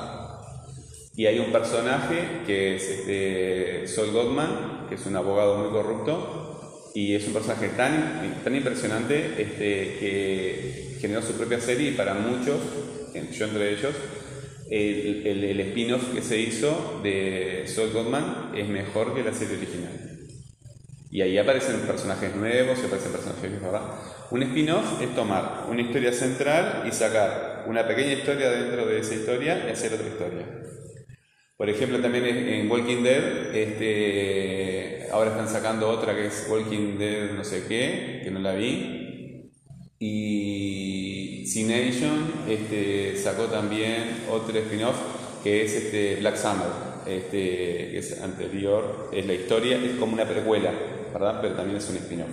y 1.16 1.26
hay 1.26 1.40
un 1.40 1.52
personaje 1.52 2.44
que 2.46 2.76
es 2.76 2.84
este, 2.84 3.88
Saul 3.88 4.12
Goldman, 4.12 4.86
que 4.88 4.94
es 4.94 5.06
un 5.08 5.16
abogado 5.16 5.58
muy 5.58 5.72
corrupto 5.72 6.92
y 6.94 7.16
es 7.16 7.26
un 7.26 7.34
personaje 7.34 7.70
tan, 7.70 8.44
tan 8.44 8.56
impresionante 8.56 9.42
este, 9.42 9.98
que 10.00 10.98
generó 11.02 11.24
su 11.24 11.34
propia 11.34 11.60
serie 11.60 11.90
y 11.90 11.94
para 11.96 12.14
muchos, 12.14 12.58
yo 13.36 13.46
entre 13.46 13.74
ellos, 13.74 13.96
el, 14.70 15.44
el, 15.44 15.60
spin-off 15.60 16.14
que 16.14 16.22
se 16.22 16.40
hizo 16.40 17.00
de 17.04 17.64
Saul 17.68 17.92
Goodman 17.92 18.52
es 18.56 18.68
mejor 18.68 19.14
que 19.16 19.24
la 19.24 19.34
serie 19.34 19.58
original. 19.58 19.92
Y 21.10 21.22
ahí 21.22 21.38
aparecen 21.38 21.80
personajes 21.82 22.36
nuevos 22.36 22.80
y 22.82 22.86
aparecen 22.86 23.12
personajes 23.12 23.50
viejos, 23.50 23.72
¿verdad? 23.72 23.88
Un 24.30 24.44
spin-off 24.44 25.02
es 25.02 25.16
tomar 25.16 25.66
una 25.70 25.82
historia 25.82 26.12
central 26.12 26.84
y 26.88 26.92
sacar 26.92 27.66
una 27.68 27.88
pequeña 27.88 28.14
historia 28.14 28.50
dentro 28.50 28.86
de 28.86 29.00
esa 29.00 29.16
historia 29.16 29.66
y 29.68 29.72
hacer 29.72 29.94
otra 29.94 30.08
historia. 30.08 30.46
Por 31.56 31.70
ejemplo, 31.70 32.00
también 32.00 32.26
en 32.26 32.70
Walking 32.70 33.04
Dead, 33.04 33.56
este, 33.56 35.08
ahora 35.12 35.32
están 35.32 35.48
sacando 35.48 35.90
otra 35.90 36.14
que 36.14 36.28
es 36.28 36.48
Walking 36.50 36.98
Dead 37.00 37.32
no 37.32 37.44
sé 37.44 37.64
qué, 37.68 38.22
que 38.24 38.30
no 38.30 38.40
la 38.40 38.54
vi. 38.54 39.50
Y 39.98 41.17
C-Nation 41.48 42.46
este, 42.48 43.18
sacó 43.18 43.46
también 43.46 44.26
otro 44.30 44.58
spin-off 44.58 44.96
que 45.44 45.64
es 45.64 45.74
este 45.74 46.18
Black 46.18 46.36
Summer, 46.36 46.68
este, 47.06 47.38
que 47.92 47.98
es 48.00 48.22
anterior, 48.22 49.10
es 49.14 49.26
la 49.26 49.34
historia, 49.34 49.78
es 49.78 49.98
como 49.98 50.14
una 50.14 50.26
precuela, 50.26 50.72
¿verdad? 51.14 51.40
Pero 51.42 51.56
también 51.56 51.78
es 51.78 51.90
un 51.90 51.98
spin-off. 51.98 52.30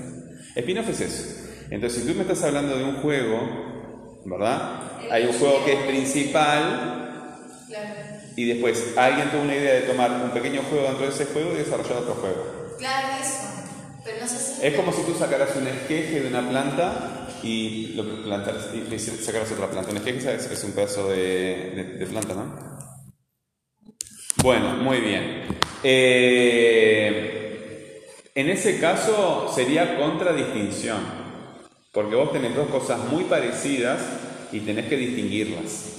Spin-off 0.56 0.88
es 0.88 1.00
eso. 1.00 1.48
Entonces, 1.70 2.02
si 2.02 2.08
tú 2.08 2.14
me 2.14 2.22
estás 2.22 2.42
hablando 2.42 2.76
de 2.76 2.84
un 2.84 2.96
juego, 2.96 4.22
¿verdad? 4.24 4.80
Hay 5.10 5.26
un 5.26 5.32
juego 5.32 5.64
que 5.64 5.74
es 5.74 5.80
principal 5.80 6.94
y 8.36 8.48
después 8.48 8.94
alguien 8.96 9.30
tuvo 9.30 9.42
una 9.42 9.54
idea 9.54 9.74
de 9.74 9.80
tomar 9.82 10.10
un 10.10 10.30
pequeño 10.30 10.62
juego 10.62 10.86
dentro 10.86 11.06
de 11.06 11.12
ese 11.12 11.26
juego 11.26 11.52
y 11.52 11.58
desarrollar 11.58 11.98
otro 11.98 12.14
juego. 12.14 12.76
Claro, 12.78 13.08
eso. 13.22 13.53
Es 14.60 14.74
como 14.74 14.92
si 14.92 15.02
tú 15.02 15.14
sacaras 15.14 15.56
un 15.56 15.66
esqueje 15.66 16.20
de 16.20 16.28
una 16.28 16.46
planta 16.48 17.26
y 17.42 17.94
lo 17.94 18.22
plantas, 18.22 18.68
y 18.74 18.98
sacarás 18.98 19.50
otra 19.52 19.70
planta. 19.70 19.90
Un 19.90 19.96
esqueje 19.98 20.34
es 20.34 20.64
un 20.64 20.72
pedazo 20.72 21.08
de, 21.08 22.06
planta, 22.10 22.34
¿no? 22.34 22.74
Bueno, 24.42 24.76
muy 24.76 25.00
bien. 25.00 25.44
Eh, 25.82 27.34
en 28.34 28.48
ese 28.50 28.78
caso 28.78 29.50
sería 29.54 29.96
contradistinción, 29.96 31.00
porque 31.92 32.16
vos 32.16 32.32
tenés 32.32 32.54
dos 32.54 32.68
cosas 32.68 32.98
muy 33.10 33.24
parecidas 33.24 34.00
y 34.52 34.60
tenés 34.60 34.86
que 34.86 34.96
distinguirlas. 34.96 35.94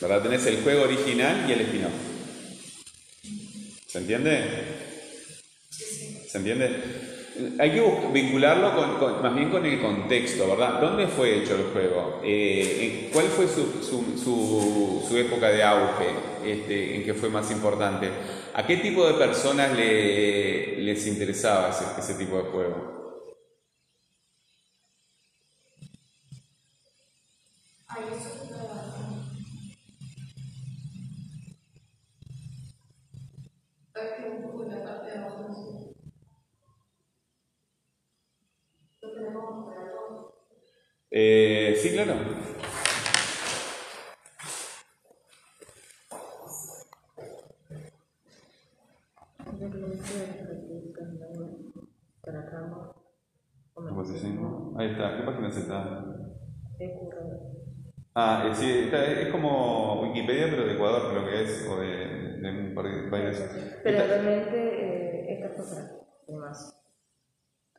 ¿Verdad? 0.00 0.22
Tenés 0.22 0.46
el 0.46 0.62
juego 0.62 0.84
original 0.84 1.44
y 1.48 1.52
el 1.52 1.60
spin 1.62 1.86
¿Se 3.86 3.98
entiende? 3.98 4.75
¿Se 6.26 6.38
entiende? 6.38 7.16
hay 7.58 7.70
que 7.70 7.82
vincularlo 8.12 8.98
con, 8.98 9.22
más 9.22 9.34
bien 9.34 9.50
con 9.50 9.64
el 9.66 9.80
contexto, 9.80 10.48
¿verdad? 10.48 10.80
¿Dónde 10.80 11.06
fue 11.06 11.38
hecho 11.38 11.54
el 11.54 11.64
juego? 11.64 12.20
Eh, 12.24 13.10
¿Cuál 13.12 13.26
fue 13.26 13.46
su, 13.46 13.82
su, 13.82 15.04
su, 15.06 15.16
época 15.16 15.50
de 15.50 15.62
auge? 15.62 16.06
Este, 16.44 16.96
¿En 16.96 17.04
qué 17.04 17.14
fue 17.14 17.28
más 17.28 17.50
importante? 17.50 18.08
¿A 18.54 18.66
qué 18.66 18.78
tipo 18.78 19.06
de 19.06 19.14
personas 19.14 19.76
le, 19.76 20.80
les 20.80 21.06
interesaba 21.06 21.70
ese, 21.70 21.84
ese 21.98 22.14
tipo 22.14 22.36
de 22.38 22.44
juego? 22.44 22.95
Eh, 41.10 41.74
sí, 41.76 41.92
claro. 41.92 42.14
Ahí 54.78 54.90
está, 54.90 55.16
¿qué 55.16 55.22
página 55.22 55.50
se 55.50 55.60
está? 55.60 56.04
Ah, 58.14 58.46
eh, 58.46 58.54
sí, 58.54 58.90
es 58.92 59.28
como 59.28 60.02
Wikipedia, 60.02 60.48
pero 60.50 60.66
de 60.66 60.74
Ecuador, 60.74 61.10
creo 61.10 61.24
que 61.26 61.42
es, 61.44 61.66
o 61.68 61.80
de, 61.80 62.38
de 62.40 62.50
un 62.50 63.10
país. 63.10 63.42
Pero 63.82 64.06
realmente 64.06 64.56
eh, 64.56 65.34
esta 65.34 65.54
cosa, 65.54 65.98
además. 66.28 66.85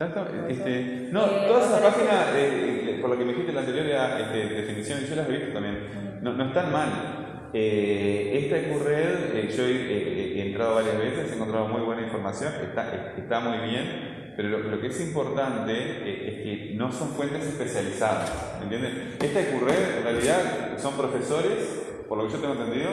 Este, 0.00 1.08
no, 1.10 1.24
todas 1.24 1.66
esas 1.66 1.80
páginas, 1.80 2.28
eh, 2.36 2.84
eh, 2.86 2.98
por 3.00 3.10
lo 3.10 3.18
que 3.18 3.24
me 3.24 3.32
dijiste 3.32 3.52
la 3.52 3.62
anterior 3.62 3.84
este, 3.84 4.54
definición, 4.54 5.00
yo 5.00 5.16
las 5.16 5.28
he 5.28 5.32
visto 5.32 5.52
también, 5.52 6.20
no, 6.22 6.34
no 6.34 6.44
están 6.44 6.72
mal. 6.72 7.50
Eh, 7.52 8.44
esta 8.44 8.58
EQRED, 8.58 9.48
yo 9.56 9.64
he, 9.64 10.46
entrado 10.46 10.76
varias 10.76 10.98
veces, 10.98 11.32
he 11.32 11.34
encontrado 11.34 11.66
muy 11.66 11.80
buena 11.80 12.02
información, 12.02 12.52
está, 12.62 13.12
está 13.16 13.40
muy 13.40 13.58
bien, 13.68 14.34
pero 14.36 14.50
lo, 14.50 14.80
que 14.80 14.86
es 14.86 15.00
importante 15.00 15.72
es 15.72 16.44
que 16.44 16.74
no 16.76 16.92
son 16.92 17.08
fuentes 17.08 17.44
especializadas, 17.44 18.60
¿entiendes? 18.62 18.92
Esta 19.20 19.40
EQRED 19.40 19.98
en 19.98 20.04
realidad 20.04 20.78
son 20.78 20.96
profesores, 20.96 22.04
por 22.08 22.18
lo 22.18 22.28
que 22.28 22.34
yo 22.34 22.38
tengo 22.38 22.54
entendido, 22.54 22.90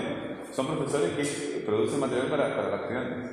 son 0.51 0.65
profesores 0.65 1.11
que 1.11 1.59
producen 1.67 1.99
material 1.99 2.29
para, 2.29 2.55
para 2.55 2.69
los 2.69 2.81
estudiantes, 2.81 3.31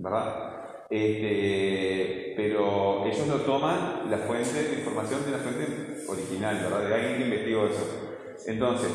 ¿verdad? 0.00 0.51
Este, 0.92 2.34
pero 2.36 3.06
ellos 3.06 3.26
no 3.26 3.36
toman 3.36 4.10
la 4.10 4.18
fuente 4.18 4.62
de 4.62 4.74
información 4.74 5.24
de 5.24 5.30
la 5.30 5.38
fuente 5.38 6.04
original, 6.06 6.60
¿verdad? 6.62 6.86
De 6.86 6.94
alguien 6.94 7.16
que 7.16 7.24
investigó 7.24 7.66
eso. 7.66 8.36
Entonces, 8.46 8.90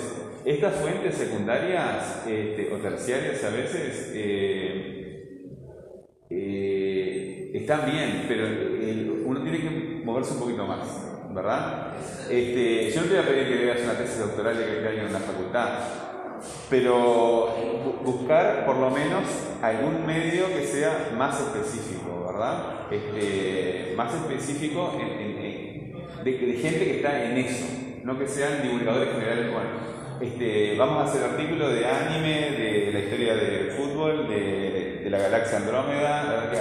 estas 0.45 0.75
fuentes 0.75 1.15
secundarias 1.15 2.23
este, 2.27 2.71
o 2.71 2.77
terciarias 2.77 3.43
a 3.43 3.49
veces 3.49 4.11
eh, 4.13 5.43
eh, 6.29 7.51
están 7.55 7.89
bien, 7.89 8.25
pero 8.27 8.45
uno 9.25 9.41
tiene 9.41 9.59
que 9.59 9.69
moverse 10.05 10.33
un 10.33 10.39
poquito 10.39 10.67
más, 10.67 11.33
¿verdad? 11.33 11.95
Este, 12.29 12.91
yo 12.91 13.01
no 13.01 13.07
te 13.07 13.13
voy 13.15 13.23
a 13.23 13.27
pedir 13.27 13.47
que 13.47 13.65
leas 13.65 13.81
una 13.81 13.97
tesis 13.97 14.19
doctoral 14.19 14.55
de 14.55 14.65
que 14.65 14.87
hay 14.87 14.99
en 14.99 15.07
una 15.07 15.19
facultad, 15.19 15.79
pero 16.69 17.55
buscar 18.03 18.65
por 18.65 18.77
lo 18.77 18.89
menos 18.89 19.23
algún 19.61 20.05
medio 20.05 20.47
que 20.47 20.65
sea 20.65 21.11
más 21.17 21.39
específico, 21.39 22.25
¿verdad? 22.27 22.87
Este, 22.91 23.93
más 23.95 24.13
específico 24.13 24.93
de, 26.23 26.33
gente 26.61 26.85
que 26.85 26.95
está 26.97 27.23
en 27.23 27.37
eso, 27.37 27.65
no 28.03 28.17
que 28.17 28.27
sean 28.27 28.61
divulgadores 28.61 29.13
generales. 29.13 29.51
Bueno, 29.51 29.69
este, 30.19 30.75
vamos 30.77 30.99
a 30.99 31.03
hacer 31.03 31.23
artículos 31.23 31.73
de 31.73 31.85
anime, 31.85 32.51
de 32.51 32.89
la 32.91 32.99
historia 32.99 33.35
del 33.35 33.71
fútbol, 33.71 34.27
de, 34.27 35.01
de 35.03 35.09
la 35.09 35.19
galaxia 35.19 35.57
Andrómeda, 35.57 36.51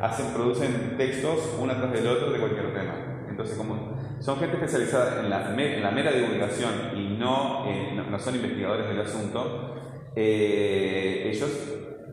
hacen, 0.00 0.26
producen 0.34 0.96
textos 0.96 1.54
uno 1.58 1.74
tras 1.76 1.92
del 1.92 2.06
otro 2.06 2.32
de 2.32 2.38
cualquier 2.38 2.72
tema. 2.72 2.94
Entonces, 3.28 3.56
como 3.56 3.94
son 4.20 4.38
gente 4.38 4.56
especializada 4.56 5.20
en 5.20 5.30
la, 5.30 5.54
en 5.54 5.82
la 5.82 5.90
mera 5.90 6.12
divulgación 6.12 6.72
y 6.96 7.03
no, 7.18 7.64
eh, 7.68 7.92
no, 7.94 8.18
son 8.18 8.36
investigadores 8.36 8.88
del 8.88 9.00
asunto, 9.00 9.74
eh, 10.14 11.30
ellos 11.32 11.50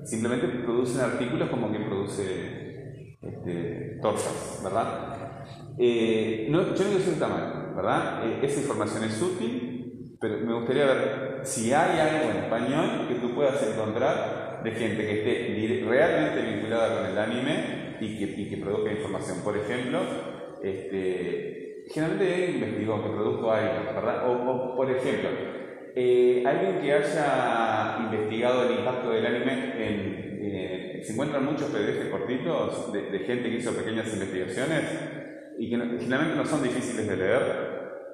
simplemente 0.04 0.48
producen 0.48 1.02
artículos 1.02 1.50
como 1.50 1.70
quien 1.70 1.86
produce 1.86 3.18
este, 3.22 4.00
tortas, 4.02 4.62
¿verdad? 4.64 5.46
Eh, 5.78 6.48
no, 6.50 6.76
yo 6.76 6.84
no 6.84 6.92
que 6.92 7.12
está 7.12 7.28
mal, 7.28 7.74
¿verdad? 7.76 8.26
esa 8.42 8.62
información 8.62 9.04
es 9.04 9.22
útil, 9.22 10.18
pero 10.20 10.38
me 10.46 10.54
gustaría 10.54 10.86
ver 10.86 11.40
si 11.44 11.74
hay 11.74 12.00
algo 12.00 12.32
en 12.32 12.38
español 12.44 13.08
que 13.08 13.16
tú 13.16 13.34
puedas 13.34 13.62
encontrar 13.64 14.62
de 14.64 14.72
gente 14.72 14.98
que 14.98 15.20
esté 15.20 15.86
realmente 15.88 16.42
vinculada 16.42 16.98
con 16.98 17.12
el 17.12 17.18
anime 17.18 17.98
y 18.00 18.18
que, 18.18 18.42
y 18.42 18.50
que 18.50 18.58
produzca 18.58 18.92
información. 18.92 19.40
Por 19.44 19.58
ejemplo, 19.58 20.00
este, 20.64 21.61
generalmente 21.94 22.46
él 22.46 22.56
investigó, 22.56 23.04
que 23.04 23.10
produjo 23.10 23.52
algo, 23.52 23.94
¿verdad? 23.94 24.30
O, 24.30 24.76
por 24.76 24.90
ejemplo, 24.90 25.30
eh, 25.96 26.44
alguien 26.46 26.80
que 26.80 26.94
haya 26.94 27.98
investigado 28.04 28.70
el 28.70 28.80
impacto 28.80 29.12
del 29.12 29.26
anime 29.26 29.74
en... 29.78 30.32
Eh, 30.44 31.02
se 31.04 31.14
encuentran 31.14 31.46
muchos 31.46 31.70
PDF 31.70 32.10
cortitos 32.12 32.94
de, 32.94 33.20
gente 33.20 33.50
que 33.50 33.58
hizo 33.58 33.76
pequeñas 33.76 34.12
investigaciones 34.14 34.84
y 35.58 35.70
que 35.70 35.78
generalmente 35.78 36.36
no 36.36 36.46
son 36.46 36.64
difíciles 36.64 37.08
de 37.08 37.18
leer, 37.18 37.42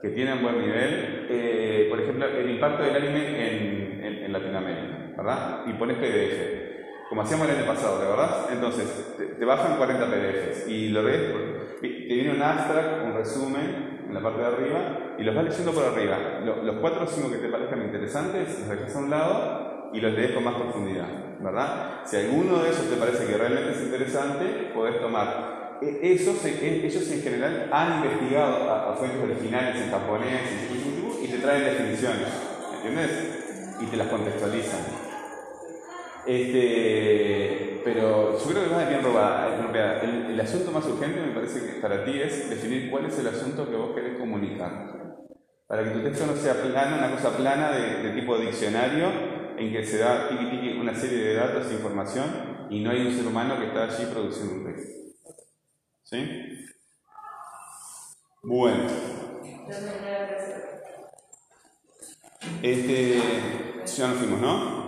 que 0.02 0.10
tienen 0.10 0.42
buen 0.42 0.60
nivel. 0.60 1.28
Eh, 1.30 1.88
por 1.90 2.00
ejemplo, 2.00 2.26
el 2.28 2.50
impacto 2.50 2.84
del 2.84 2.96
anime 2.96 3.48
en, 3.48 4.24
en, 4.24 4.34
Latinoamérica, 4.34 5.14
¿verdad? 5.18 5.64
Y 5.68 5.74
pones 5.74 5.98
PDF, 5.98 6.57
como 7.18 7.26
hacíamos 7.26 7.50
el 7.50 7.56
año 7.56 7.66
pasado, 7.66 8.00
¿de 8.00 8.08
verdad? 8.10 8.48
Entonces, 8.52 9.16
te, 9.18 9.44
bajan 9.44 9.78
40 9.78 10.06
PDFs 10.06 10.68
y 10.68 10.90
lo 10.90 11.02
ves, 11.02 11.20
te 11.82 11.88
viene 11.88 12.36
un 12.36 12.44
abstract, 12.44 13.06
un 13.06 13.14
resumen 13.16 14.04
en 14.08 14.14
la 14.14 14.22
parte 14.22 14.40
de 14.40 14.46
arriba 14.46 15.16
y 15.18 15.24
los 15.24 15.34
vas 15.34 15.46
leyendo 15.46 15.72
por 15.72 15.84
arriba. 15.86 16.16
Los, 16.46 16.76
cuatro 16.76 17.06
o 17.06 17.08
cinco 17.08 17.32
que 17.32 17.38
te 17.38 17.50
parezcan 17.50 17.82
interesantes, 17.82 18.60
los 18.60 18.70
dejas 18.70 18.96
a 18.96 19.00
un 19.00 19.10
lado 19.10 19.90
y 19.94 20.00
los 20.00 20.14
lees 20.14 20.34
con 20.34 20.44
más 20.44 20.54
profundidad, 20.58 21.08
¿verdad? 21.40 22.02
Si 22.06 22.18
alguno 22.18 22.60
de 22.60 22.70
esos 22.70 22.88
te 22.88 22.98
parece 22.98 23.26
que 23.26 23.36
realmente 23.36 23.72
es 23.72 23.82
interesante, 23.82 24.72
podés 24.76 25.02
tomar 25.02 25.80
e, 25.82 26.14
esos, 26.14 26.46
e, 26.46 26.86
ellos 26.86 27.12
en 27.12 27.22
general 27.24 27.68
han 27.72 27.96
investigado 27.96 28.72
a, 28.72 28.94
fuentes 28.94 29.24
originales 29.24 29.76
en 29.82 29.90
japonés 29.90 30.42
y 31.24 31.28
te 31.30 31.38
traen 31.40 31.64
definiciones, 31.64 32.28
¿entiendes? 32.76 33.76
Y 33.82 33.86
te 33.88 33.98
las 33.98 34.08
contextualizan. 34.08 34.97
Este, 36.28 37.82
pero 37.86 38.38
yo 38.38 38.46
creo 38.46 38.64
que 38.66 38.70
más 38.70 38.90
bien 38.90 39.02
robada. 39.02 39.56
El, 40.04 40.32
el, 40.32 40.42
asunto 40.42 40.72
más 40.72 40.86
urgente 40.86 41.22
me 41.22 41.34
parece 41.34 41.66
que 41.66 41.80
para 41.80 42.04
ti 42.04 42.20
es 42.20 42.50
definir 42.50 42.92
cuál 42.92 43.06
es 43.06 43.18
el 43.18 43.28
asunto 43.28 43.70
que 43.70 43.78
vos 43.78 43.96
querés 43.96 44.20
comunicar. 44.20 45.16
Para 45.68 45.84
que 45.84 45.92
tu 45.92 46.04
texto 46.04 46.26
no 46.26 46.36
sea 46.36 46.62
plano, 46.62 46.98
una 46.98 47.12
cosa 47.12 47.38
plana 47.38 47.72
de, 47.72 48.04
de 48.04 48.20
tipo 48.20 48.38
diccionario, 48.38 49.08
en 49.58 49.72
que 49.72 49.86
se 49.86 50.00
da 50.00 50.30
una 50.80 50.94
serie 50.94 51.18
de 51.18 51.34
datos 51.36 51.72
e 51.72 51.76
información 51.76 52.68
y 52.70 52.82
no 52.82 52.92
hay 52.92 53.08
un 53.08 53.16
ser 53.16 53.26
humano 53.26 53.58
que 53.58 53.68
está 53.68 53.86
allí 53.86 54.06
produciendo 54.12 54.56
un 54.56 54.66
texto. 54.66 54.92
¿Sí? 56.04 56.68
Bueno. 58.44 58.84
Este, 62.62 63.22
ya 63.86 64.08
nos 64.08 64.18
fuimos, 64.18 64.42
¿no? 64.42 64.87